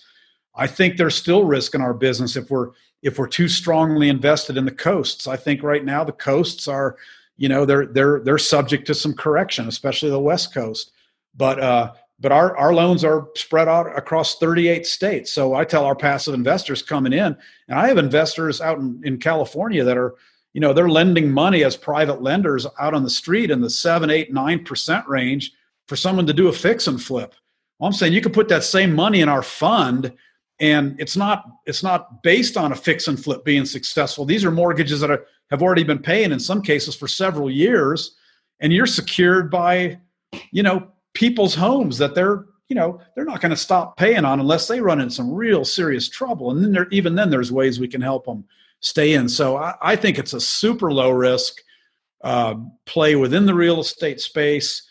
[0.55, 2.71] I think there's still risk in our business if we're
[3.03, 5.27] if we're too strongly invested in the coasts.
[5.27, 6.95] I think right now the coasts are
[7.35, 10.91] you know they're they're they're subject to some correction especially the west coast.
[11.35, 15.31] But uh but our, our loans are spread out across 38 states.
[15.31, 17.37] So I tell our passive investors coming in,
[17.67, 20.15] and I have investors out in, in California that are,
[20.53, 24.09] you know, they're lending money as private lenders out on the street in the seven,
[24.09, 25.51] eight, nine percent range
[25.87, 27.35] for someone to do a fix and flip.
[27.77, 30.13] Well, I'm saying you could put that same money in our fund
[30.59, 34.25] and it's not it's not based on a fix and flip being successful.
[34.25, 38.15] These are mortgages that are, have already been paying in some cases for several years,
[38.59, 39.99] and you're secured by,
[40.51, 40.87] you know,
[41.17, 44.79] people's homes that they're you know they're not going to stop paying on unless they
[44.79, 46.51] run in some real serious trouble.
[46.51, 48.45] And then there even then there's ways we can help them
[48.81, 49.27] stay in.
[49.27, 51.55] So i, I think it's a super low risk
[52.23, 52.55] uh,
[52.85, 54.83] play within the real estate space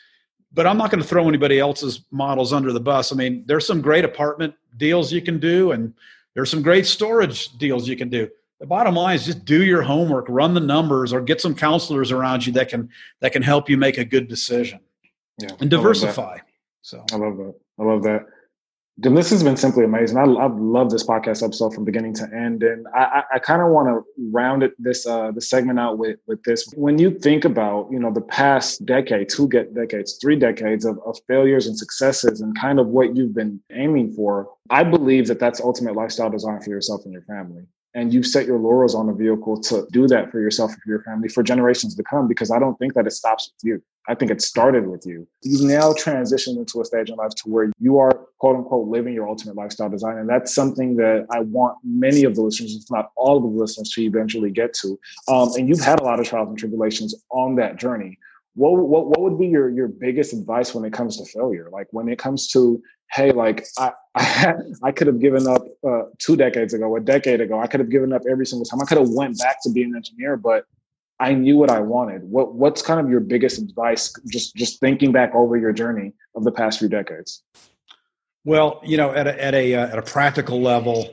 [0.52, 3.12] but i'm not going to throw anybody else's models under the bus.
[3.12, 5.94] I mean there's some great apartment deals you can do and
[6.34, 8.28] there's some great storage deals you can do.
[8.58, 12.10] The bottom line is just do your homework, run the numbers, or get some counselors
[12.10, 12.88] around you that can
[13.20, 14.80] that can help you make a good decision.
[15.38, 16.38] Yeah, and diversify.
[16.82, 17.54] So I love that.
[17.78, 18.26] I love that.
[19.00, 20.16] Jim, this has been simply amazing.
[20.16, 23.60] I, I've loved this podcast episode from beginning to end, and I, I, I kind
[23.60, 26.66] of want to round it this uh, the segment out with with this.
[26.74, 30.98] When you think about you know the past decade, two get decades, three decades of,
[31.04, 35.40] of failures and successes, and kind of what you've been aiming for, I believe that
[35.40, 37.64] that's ultimate lifestyle design for yourself and your family
[37.96, 40.90] and you've set your laurels on the vehicle to do that for yourself and for
[40.90, 43.82] your family for generations to come because i don't think that it stops with you
[44.08, 45.26] i think it started with you.
[45.42, 49.14] You've now transitioned into a stage in life to where you are quote unquote living
[49.14, 50.18] your ultimate lifestyle design.
[50.18, 53.48] And that's something that i want many of the listeners if not all of the
[53.48, 54.98] listeners to eventually get to.
[55.28, 58.18] Um, and you've had a lot of trials and tribulations on that journey.
[58.54, 61.68] What, what, what would be your, your biggest advice when it comes to failure?
[61.70, 62.82] Like when it comes to,
[63.12, 67.42] hey, like I, I, I could have given up uh, two decades ago, a decade
[67.42, 68.80] ago, I could have given up every single time.
[68.80, 70.64] I could have went back to being an engineer, but
[71.18, 72.22] I knew what I wanted.
[72.24, 74.12] What, what's kind of your biggest advice?
[74.30, 77.42] Just, just thinking back over your journey of the past few decades.
[78.44, 81.10] Well, you know, at a, at a, uh, at a practical level,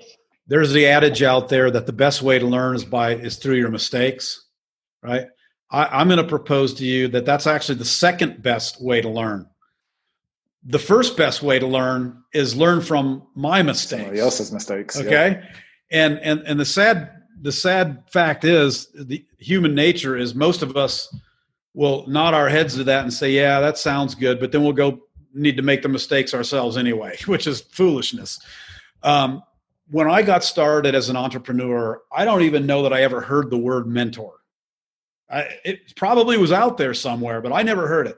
[0.47, 3.55] there's the adage out there that the best way to learn is by, is through
[3.55, 4.45] your mistakes,
[5.01, 5.27] right?
[5.71, 9.09] I, am going to propose to you that that's actually the second best way to
[9.09, 9.47] learn.
[10.65, 14.01] The first best way to learn is learn from my mistakes.
[14.01, 14.97] Somebody else's mistakes.
[14.97, 15.41] Okay.
[15.41, 15.55] Yeah.
[15.91, 20.77] And and and the sad the sad fact is the human nature is most of
[20.77, 21.13] us
[21.73, 24.73] will nod our heads to that and say, yeah, that sounds good, but then we'll
[24.73, 25.01] go
[25.33, 28.39] need to make the mistakes ourselves anyway, which is foolishness.
[29.01, 29.43] Um,
[29.89, 33.49] when I got started as an entrepreneur, I don't even know that I ever heard
[33.49, 34.33] the word mentor.
[35.29, 38.17] I, it probably was out there somewhere, but I never heard it.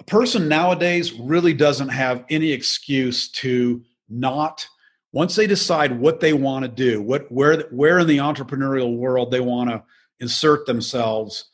[0.00, 4.66] A person nowadays really doesn't have any excuse to not
[5.12, 9.30] once they decide what they want to do, what where where in the entrepreneurial world
[9.30, 9.82] they want to
[10.20, 11.46] insert themselves,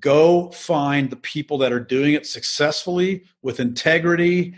[0.00, 4.54] go find the people that are doing it successfully with integrity,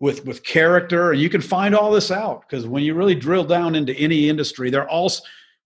[0.00, 3.44] with with character, and you can find all this out because when you really drill
[3.44, 5.10] down into any industry, they're all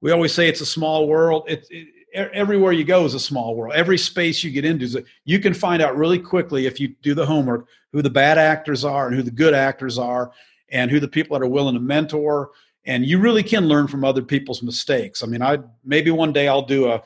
[0.02, 1.44] we always say it's a small world.
[1.48, 3.74] It, it, everywhere you go is a small world.
[3.74, 6.88] Every space you get into is a, you can find out really quickly if you
[7.02, 10.32] do the homework who the bad actors are and who the good actors are
[10.70, 12.50] and who the people that are willing to mentor
[12.86, 15.22] and you really can learn from other people's mistakes.
[15.22, 17.02] I mean, I maybe one day I'll do a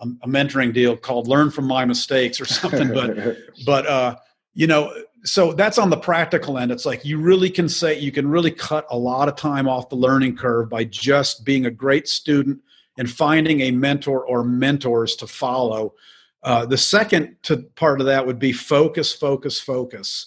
[0.00, 2.92] a, a mentoring deal called "Learn from My Mistakes" or something.
[2.92, 3.36] But
[3.66, 4.16] but uh,
[4.54, 4.92] you know,
[5.24, 6.72] so that's on the practical end.
[6.72, 9.88] It's like you really can say you can really cut a lot of time off
[9.88, 12.60] the learning curve by just being a great student
[12.96, 15.94] and finding a mentor or mentors to follow.
[16.42, 20.26] Uh, the second to, part of that would be focus, focus, focus.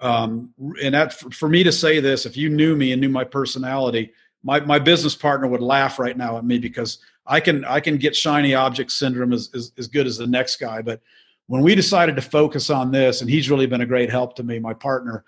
[0.00, 3.24] Um, and that for me to say this, if you knew me and knew my
[3.24, 7.80] personality, my, my business partner would laugh right now at me because I can I
[7.80, 10.82] can get shiny object syndrome as, as, as good as the next guy.
[10.82, 11.00] But
[11.46, 14.42] when we decided to focus on this, and he's really been a great help to
[14.42, 15.24] me, my partner,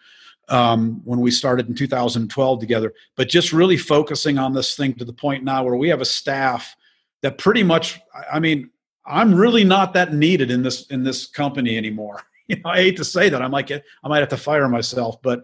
[0.48, 5.04] um, when we started in 2012 together, but just really focusing on this thing to
[5.04, 6.76] the point now where we have a staff
[7.22, 8.00] that pretty much
[8.30, 8.70] i mean
[9.04, 12.97] i'm really not that needed in this in this company anymore you know i hate
[12.97, 15.42] to say that i might get i might have to fire myself but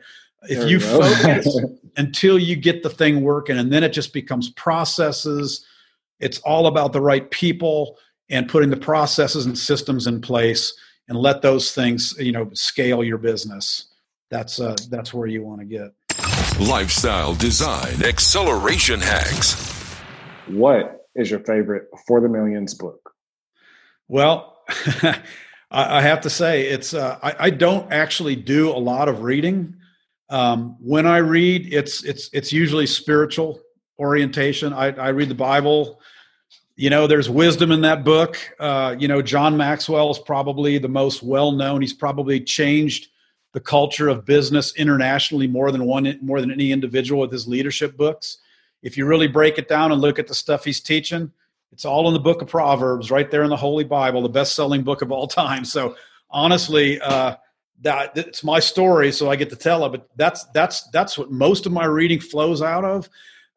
[0.49, 1.59] if there you focus
[1.97, 5.67] until you get the thing working and then it just becomes processes
[6.21, 7.99] it's all about the right people
[8.31, 10.73] and putting the processes and systems in place
[11.09, 13.93] and let those things you know scale your business.
[14.31, 15.93] That's uh, that's where you want to get.
[16.59, 19.55] Lifestyle design acceleration hacks.
[20.47, 23.13] What is your favorite for the millions book?
[24.09, 24.59] Well,
[25.75, 29.75] I have to say it's uh, I, I, don't actually do a lot of reading.
[30.29, 33.61] Um, when I read, it's it's it's usually spiritual
[33.99, 34.73] orientation.
[34.73, 36.01] I, I read the Bible.
[36.77, 38.39] You know, there's wisdom in that book.
[38.59, 41.81] Uh, you know, John Maxwell is probably the most well known.
[41.81, 43.09] He's probably changed
[43.53, 47.97] the culture of business internationally more than one more than any individual with his leadership
[47.97, 48.39] books
[48.83, 51.31] if you really break it down and look at the stuff he's teaching,
[51.73, 54.83] it's all in the book of Proverbs, right there in the Holy Bible, the best-selling
[54.83, 55.65] book of all time.
[55.65, 55.97] So
[56.31, 57.37] honestly, uh,
[57.81, 59.91] that it's my story, so I get to tell it.
[59.91, 63.09] But that's that's that's what most of my reading flows out of.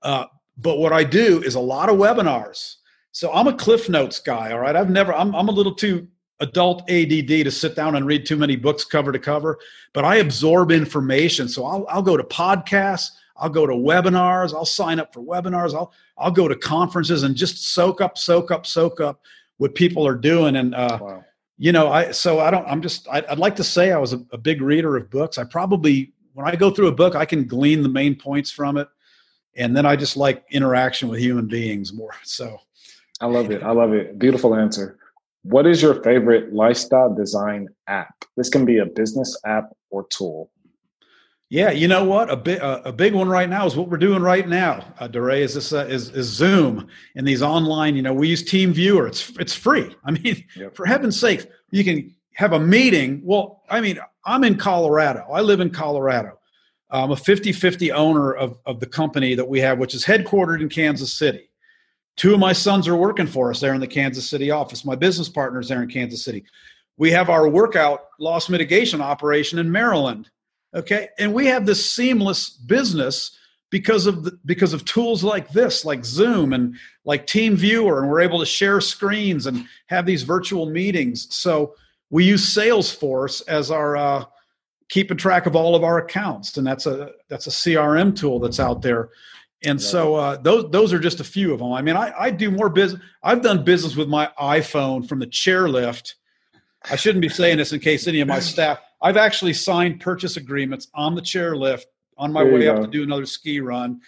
[0.01, 0.25] Uh,
[0.57, 2.75] but what I do is a lot of webinars.
[3.11, 4.51] So I'm a Cliff Notes guy.
[4.51, 5.13] All right, I've never.
[5.13, 6.07] I'm I'm a little too
[6.39, 9.57] adult ADD to sit down and read too many books cover to cover.
[9.93, 13.11] But I absorb information, so I'll I'll go to podcasts.
[13.37, 14.53] I'll go to webinars.
[14.53, 15.73] I'll sign up for webinars.
[15.73, 19.21] I'll I'll go to conferences and just soak up, soak up, soak up
[19.57, 20.55] what people are doing.
[20.55, 21.23] And uh, wow.
[21.57, 22.65] you know, I so I don't.
[22.67, 23.07] I'm just.
[23.07, 25.37] I, would like to say I was a, a, big reader of books.
[25.37, 28.77] I probably when I go through a book, I can glean the main points from
[28.77, 28.87] it.
[29.55, 32.11] and then I just like interaction with human beings more.
[32.23, 32.57] So,
[33.21, 33.63] I love it.
[33.63, 34.19] I love it.
[34.19, 34.97] Beautiful answer.
[35.43, 38.25] What is your favorite lifestyle design app?
[38.35, 40.49] This can be a business app or tool.
[41.55, 42.29] Yeah, you know what?
[42.29, 44.93] A big uh, a big one right now is what we're doing right now.
[44.99, 47.95] Uh, Dare is this uh, is, is Zoom and these online.
[47.95, 49.07] You know, we use Team Viewer.
[49.07, 49.95] It's it's free.
[50.03, 50.75] I mean, yep.
[50.75, 53.21] for heaven's sake, you can have a meeting.
[53.23, 55.25] Well, I mean, I'm in Colorado.
[55.31, 56.37] I live in Colorado.
[56.89, 60.67] I'm a 50-50 owner of of the company that we have, which is headquartered in
[60.67, 61.49] Kansas City.
[62.17, 64.83] Two of my sons are working for us there in the Kansas City office.
[64.83, 66.43] My business partners there in Kansas City.
[66.97, 70.29] We have our workout loss mitigation operation in Maryland
[70.75, 71.09] okay?
[71.17, 73.37] And we have this seamless business
[73.71, 78.09] because of the, because of tools like this like zoom and like team viewer and
[78.09, 81.33] we're able to share screens and have these virtual meetings.
[81.35, 81.75] So
[82.09, 84.25] we use salesforce as our uh,
[84.87, 88.59] keeping track of all of our accounts and that's a that's a crm tool that's
[88.59, 89.09] out there.
[89.63, 91.73] And so uh, those those are just a few of them.
[91.73, 95.27] I mean i, I do more business i've done business with my iphone from the
[95.27, 96.13] chairlift.
[96.89, 100.35] I shouldn't be saying this in case any of my staff I've actually signed purchase
[100.35, 101.83] agreements on the chairlift
[102.17, 104.01] on my way up to do another ski run.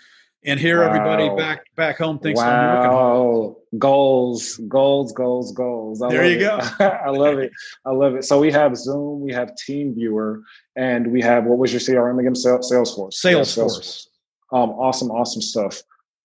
[0.43, 0.87] And here wow.
[0.87, 2.49] everybody back back home thinks wow.
[2.49, 3.55] I'm working hard.
[3.77, 6.01] Goals, goals, goals, goals.
[6.01, 6.39] I there you it.
[6.39, 6.59] go.
[7.05, 7.51] I love it.
[7.85, 8.25] I love it.
[8.25, 10.41] So we have Zoom, we have Team Viewer,
[10.75, 12.33] and we have what was your CRM again?
[12.33, 13.21] Salesforce.
[13.23, 13.23] Salesforce.
[13.23, 14.07] Yeah, Salesforce.
[14.51, 15.79] Um, awesome, awesome stuff.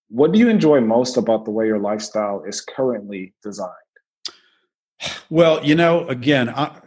[0.09, 3.69] What do you enjoy most about the way your lifestyle is currently designed?
[5.29, 6.79] Well, you know, again, I,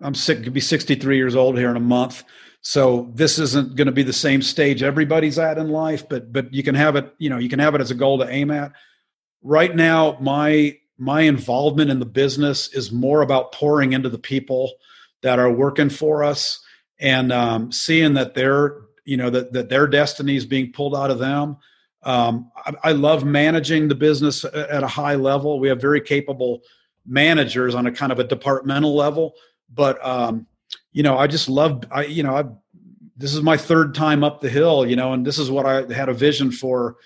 [0.00, 2.24] I'm sick, could be 63 years old here in a month.
[2.60, 6.52] So this isn't going to be the same stage everybody's at in life, but but
[6.52, 8.50] you can have it, you know, you can have it as a goal to aim
[8.50, 8.72] at.
[9.42, 14.72] Right now, my my involvement in the business is more about pouring into the people
[15.22, 16.60] that are working for us
[16.98, 21.10] and um, seeing that their you know that that their destiny is being pulled out
[21.10, 21.56] of them.
[22.02, 25.60] Um, I, I love managing the business at a high level.
[25.60, 26.62] We have very capable
[27.06, 29.34] managers on a kind of a departmental level
[29.72, 30.46] but um,
[30.92, 31.84] you know, I just love.
[31.90, 32.44] I you know, I
[33.16, 34.86] this is my third time up the hill.
[34.86, 36.96] You know, and this is what I had a vision for.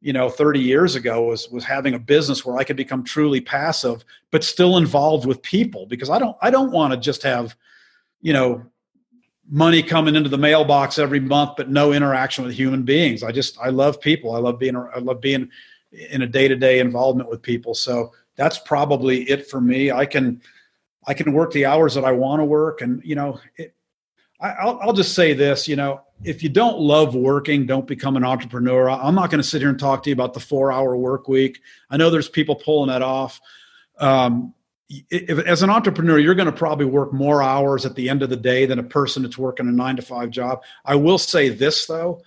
[0.00, 3.40] You know, 30 years ago was was having a business where I could become truly
[3.40, 7.56] passive, but still involved with people because I don't I don't want to just have,
[8.20, 8.64] you know,
[9.50, 13.22] money coming into the mailbox every month, but no interaction with human beings.
[13.22, 14.36] I just I love people.
[14.36, 15.50] I love being I love being
[15.92, 17.74] in a day to day involvement with people.
[17.74, 19.90] So that's probably it for me.
[19.90, 20.40] I can
[21.08, 22.82] I can work the hours that I want to work.
[22.82, 23.74] And, you know, it,
[24.40, 28.16] I, will I'll just say this, you know, if you don't love working, don't become
[28.16, 28.90] an entrepreneur.
[28.90, 31.26] I'm not going to sit here and talk to you about the four hour work
[31.26, 31.60] week.
[31.90, 33.40] I know there's people pulling that off.
[33.98, 34.54] Um,
[34.88, 38.30] if, as an entrepreneur, you're going to probably work more hours at the end of
[38.30, 40.62] the day than a person that's working a nine to five job.
[40.84, 42.22] I will say this though,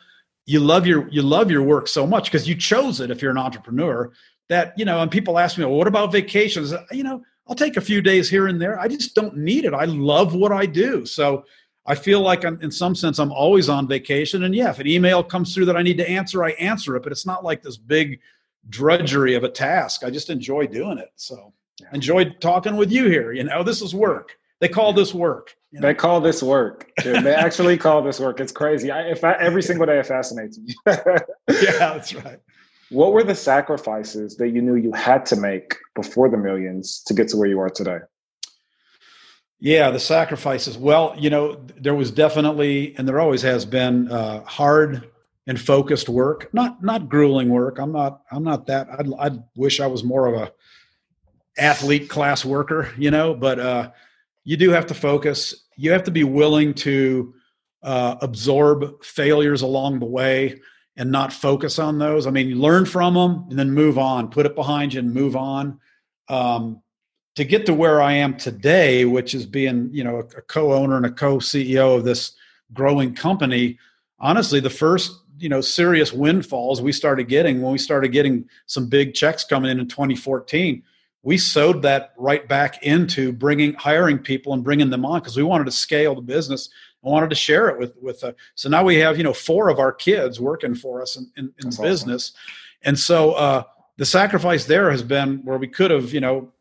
[0.45, 3.11] you love your you love your work so much because you chose it.
[3.11, 4.11] If you're an entrepreneur,
[4.49, 6.73] that you know, and people ask me, well, what about vacations?
[6.91, 8.79] You know, I'll take a few days here and there.
[8.79, 9.73] I just don't need it.
[9.73, 11.05] I love what I do.
[11.05, 11.43] So
[11.85, 14.43] I feel like I'm, in some sense, I'm always on vacation.
[14.43, 17.03] And yeah, if an email comes through that I need to answer, I answer it.
[17.03, 18.21] But it's not like this big
[18.69, 20.05] drudgery of a task.
[20.05, 21.11] I just enjoy doing it.
[21.17, 21.87] So yeah.
[21.91, 23.33] enjoyed talking with you here.
[23.33, 24.37] You know, this is work.
[24.61, 25.53] They call this work.
[25.71, 25.87] You know?
[25.89, 26.89] They call this work.
[27.03, 28.39] Dude, they actually call this work.
[28.39, 28.91] It's crazy.
[28.91, 30.73] I, if I, every single day it fascinates me.
[30.87, 32.39] yeah, that's right.
[32.91, 37.13] What were the sacrifices that you knew you had to make before the millions to
[37.13, 37.99] get to where you are today?
[39.59, 40.77] Yeah, the sacrifices.
[40.77, 45.09] Well, you know, there was definitely, and there always has been, uh, hard
[45.47, 46.53] and focused work.
[46.53, 47.79] Not not grueling work.
[47.79, 48.21] I'm not.
[48.31, 48.87] I'm not that.
[48.89, 50.51] I'd, I'd wish I was more of a
[51.57, 52.91] athlete class worker.
[52.97, 53.91] You know, but uh,
[54.43, 55.67] you do have to focus.
[55.77, 57.33] You have to be willing to
[57.83, 60.61] uh, absorb failures along the way
[60.97, 62.27] and not focus on those.
[62.27, 65.35] I mean, learn from them and then move on, put it behind you and move
[65.35, 65.79] on.
[66.27, 66.81] Um,
[67.35, 70.97] to get to where I am today, which is being, you know, a, a co-owner
[70.97, 72.33] and a co-CEO of this
[72.73, 73.79] growing company,
[74.19, 78.87] honestly, the first, you know, serious windfalls we started getting when we started getting some
[78.87, 80.83] big checks coming in in 2014,
[81.23, 85.43] we sewed that right back into bringing hiring people and bringing them on because we
[85.43, 86.69] wanted to scale the business
[87.03, 88.23] I wanted to share it with with.
[88.23, 91.31] Uh, so now we have you know four of our kids working for us in,
[91.37, 92.79] in, in business, awesome.
[92.83, 93.63] and so uh,
[93.97, 96.51] the sacrifice there has been where we could have you know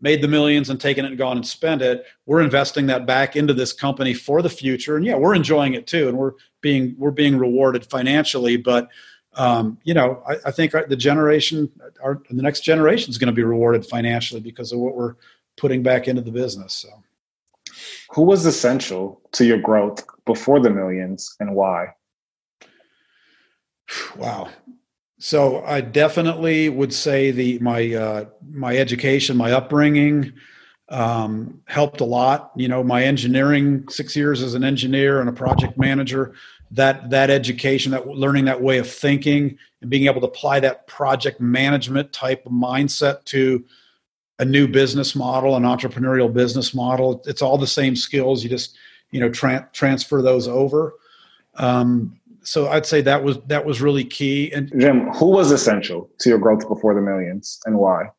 [0.00, 2.04] made the millions and taken it and gone and spent it.
[2.26, 5.86] We're investing that back into this company for the future, and yeah, we're enjoying it
[5.86, 8.88] too, and we're being we're being rewarded financially, but.
[9.36, 11.68] Um, you know, I, I think the generation,
[12.00, 15.16] our, the next generation is going to be rewarded financially because of what we're
[15.56, 16.72] putting back into the business.
[16.72, 16.88] So
[18.14, 21.88] who was essential to your growth before the millions and why?
[24.16, 24.50] Wow.
[25.18, 30.32] So I definitely would say the my uh, my education, my upbringing
[30.90, 32.52] um, helped a lot.
[32.54, 36.34] You know, my engineering six years as an engineer and a project manager.
[36.70, 40.86] That that education, that learning that way of thinking, and being able to apply that
[40.86, 43.64] project management type of mindset to
[44.38, 47.22] a new business model, an entrepreneurial business model.
[47.26, 48.42] It's all the same skills.
[48.42, 48.76] You just
[49.10, 50.94] you know tra- transfer those over.
[51.56, 54.52] Um, so I'd say that was that was really key.
[54.52, 58.10] And Jim, who was essential to your growth before the millions, and why?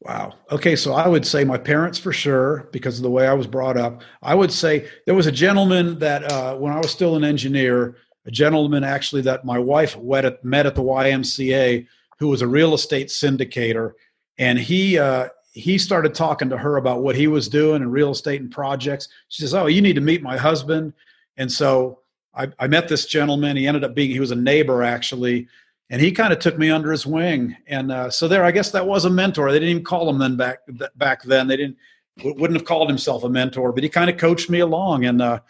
[0.00, 0.32] Wow.
[0.50, 3.46] Okay, so I would say my parents for sure because of the way I was
[3.46, 4.02] brought up.
[4.22, 7.96] I would say there was a gentleman that uh, when I was still an engineer,
[8.24, 11.86] a gentleman actually that my wife met at, met at the YMCA,
[12.18, 13.92] who was a real estate syndicator,
[14.40, 18.10] and he uh, he started talking to her about what he was doing in real
[18.10, 19.08] estate and projects.
[19.28, 20.94] She says, "Oh, you need to meet my husband,"
[21.36, 22.00] and so
[22.34, 23.56] I, I met this gentleman.
[23.56, 25.46] He ended up being he was a neighbor actually,
[25.90, 27.54] and he kind of took me under his wing.
[27.66, 29.52] And uh, so there, I guess that was a mentor.
[29.52, 30.60] They didn't even call him then back
[30.96, 31.46] back then.
[31.46, 31.76] They didn't
[32.24, 35.04] wouldn't have called himself a mentor, but he kind of coached me along.
[35.04, 35.40] And uh,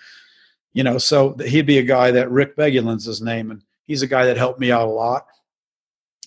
[0.73, 4.09] you know, so he'd be a guy that Rick Begulin's his name, and he's a
[4.09, 5.27] guy that helped me out a lot.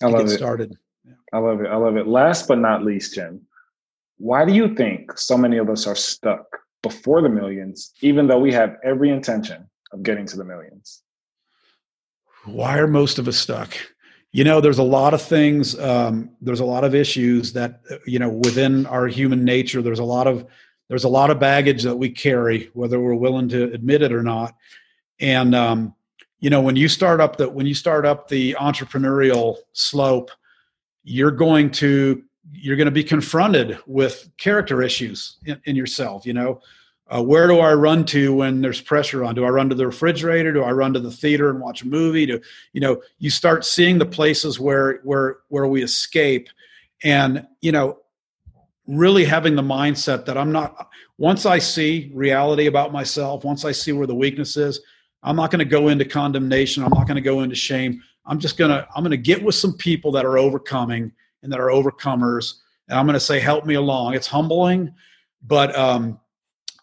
[0.02, 0.30] I love it.
[0.30, 0.78] Started.
[1.34, 1.66] I love it.
[1.66, 2.06] I love it.
[2.06, 3.40] Last but not least, Jim,
[4.18, 6.46] why do you think so many of us are stuck
[6.80, 11.02] before the millions, even though we have every intention of getting to the millions?
[12.44, 13.74] Why are most of us stuck?
[14.30, 15.76] You know, there's a lot of things.
[15.76, 19.82] Um, there's a lot of issues that you know within our human nature.
[19.82, 20.46] There's a lot of
[20.88, 24.22] there's a lot of baggage that we carry, whether we're willing to admit it or
[24.22, 24.54] not.
[25.18, 25.94] And um,
[26.38, 30.30] you know, when you start up the when you start up the entrepreneurial slope,
[31.04, 32.22] you're going to
[32.52, 36.26] you're going to be confronted with character issues in, in yourself.
[36.26, 36.60] You know,
[37.08, 39.34] uh, where do I run to when there's pressure on?
[39.34, 40.52] Do I run to the refrigerator?
[40.52, 42.26] Do I run to the theater and watch a movie?
[42.26, 42.40] Do
[42.72, 43.02] you know?
[43.18, 46.48] You start seeing the places where where where we escape,
[47.02, 47.98] and you know,
[48.86, 50.88] really having the mindset that I'm not.
[51.16, 54.80] Once I see reality about myself, once I see where the weakness is,
[55.22, 56.82] I'm not going to go into condemnation.
[56.82, 58.02] I'm not going to go into shame.
[58.26, 61.68] I'm just gonna I'm gonna get with some people that are overcoming and that are
[61.68, 62.54] overcomers,
[62.88, 64.14] and I'm gonna say, help me along.
[64.14, 64.94] It's humbling,
[65.42, 66.18] but um,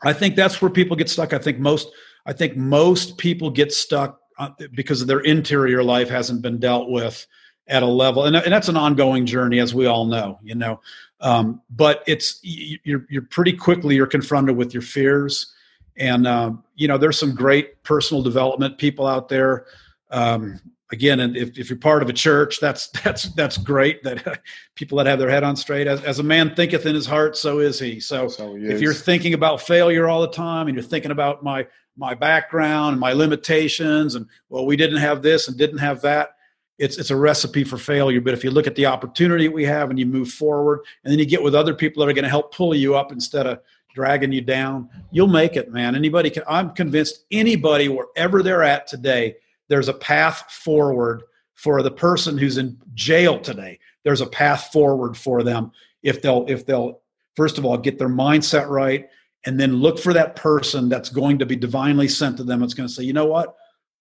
[0.04, 1.34] I think that's where people get stuck.
[1.34, 1.90] I think most
[2.26, 7.26] I think most people get stuck uh, because their interior life hasn't been dealt with
[7.68, 10.40] at a level, and, and that's an ongoing journey, as we all know.
[10.44, 10.80] You know,
[11.22, 15.54] um, but it's you're you're pretty quickly you're confronted with your fears,
[15.98, 19.66] and um, you know there's some great personal development people out there.
[20.10, 20.60] Um,
[20.92, 24.04] again, and if, if you're part of a church, that's that's that's great.
[24.04, 24.42] That
[24.76, 27.38] people that have their head on straight, as, as a man thinketh in his heart,
[27.38, 28.00] so is he.
[28.00, 31.44] So, so he if you're thinking about failure all the time, and you're thinking about
[31.44, 31.66] my
[31.98, 36.36] my background and my limitations, and well, we didn't have this and didn't have that,
[36.78, 38.22] it's it's a recipe for failure.
[38.22, 41.20] But if you look at the opportunity we have and you move forward, and then
[41.20, 43.60] you get with other people that are going to help pull you up instead of
[43.94, 45.96] dragging you down, you'll make it, man.
[45.96, 46.44] Anybody can.
[46.48, 49.36] I'm convinced anybody wherever they're at today
[49.72, 51.24] there's a path forward
[51.54, 53.80] for the person who's in jail today.
[54.04, 55.72] There's a path forward for them
[56.04, 57.00] if they'll if they'll
[57.38, 59.08] first of all get their mindset right
[59.46, 62.62] and then look for that person that's going to be divinely sent to them.
[62.64, 63.56] It's going to say, you know what?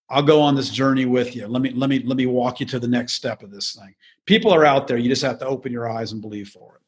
[0.08, 1.46] I'll go on this journey with you.
[1.46, 3.94] Let me let me let me walk you to the next step of this thing.
[4.26, 4.98] People are out there.
[4.98, 6.79] You just have to open your eyes and believe for it.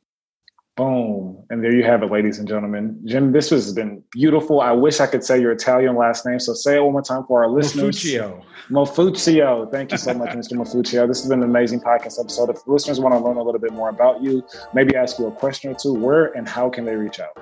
[0.83, 1.45] Boom.
[1.49, 3.01] And there you have it, ladies and gentlemen.
[3.05, 4.61] Jim, this has been beautiful.
[4.61, 6.41] I wish I could say your Italian last name.
[6.41, 7.97] So say it one more time for our listeners.
[7.97, 8.43] Mafuccio.
[8.69, 9.71] Mafuccio.
[9.71, 10.55] Thank you so much, Mr.
[10.55, 11.07] Mafuccio.
[11.07, 12.51] This has been an amazing podcast episode.
[12.51, 14.45] If listeners want to learn a little bit more about you,
[14.75, 17.39] maybe ask you a question or two, where and how can they reach out?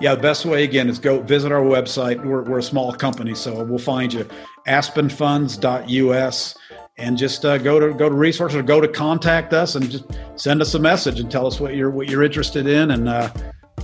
[0.00, 2.24] Yeah, the best way again is go visit our website.
[2.24, 4.26] We're, we're a small company, so we'll find you
[4.66, 6.54] aspenfunds.us
[7.00, 10.04] and just uh, go to go to resources or go to contact us and just
[10.36, 13.30] send us a message and tell us what you're what you're interested in and uh,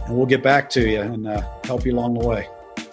[0.07, 2.49] and we'll get back to you and uh, help you along the way.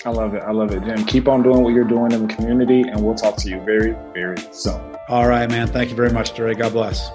[0.06, 0.44] I love it.
[0.44, 1.06] I love it, Jim.
[1.06, 3.96] Keep on doing what you're doing in the community, and we'll talk to you very,
[4.14, 4.96] very soon.
[5.08, 5.68] All right, man.
[5.68, 6.56] Thank you very much, Jerry.
[6.56, 7.10] God bless.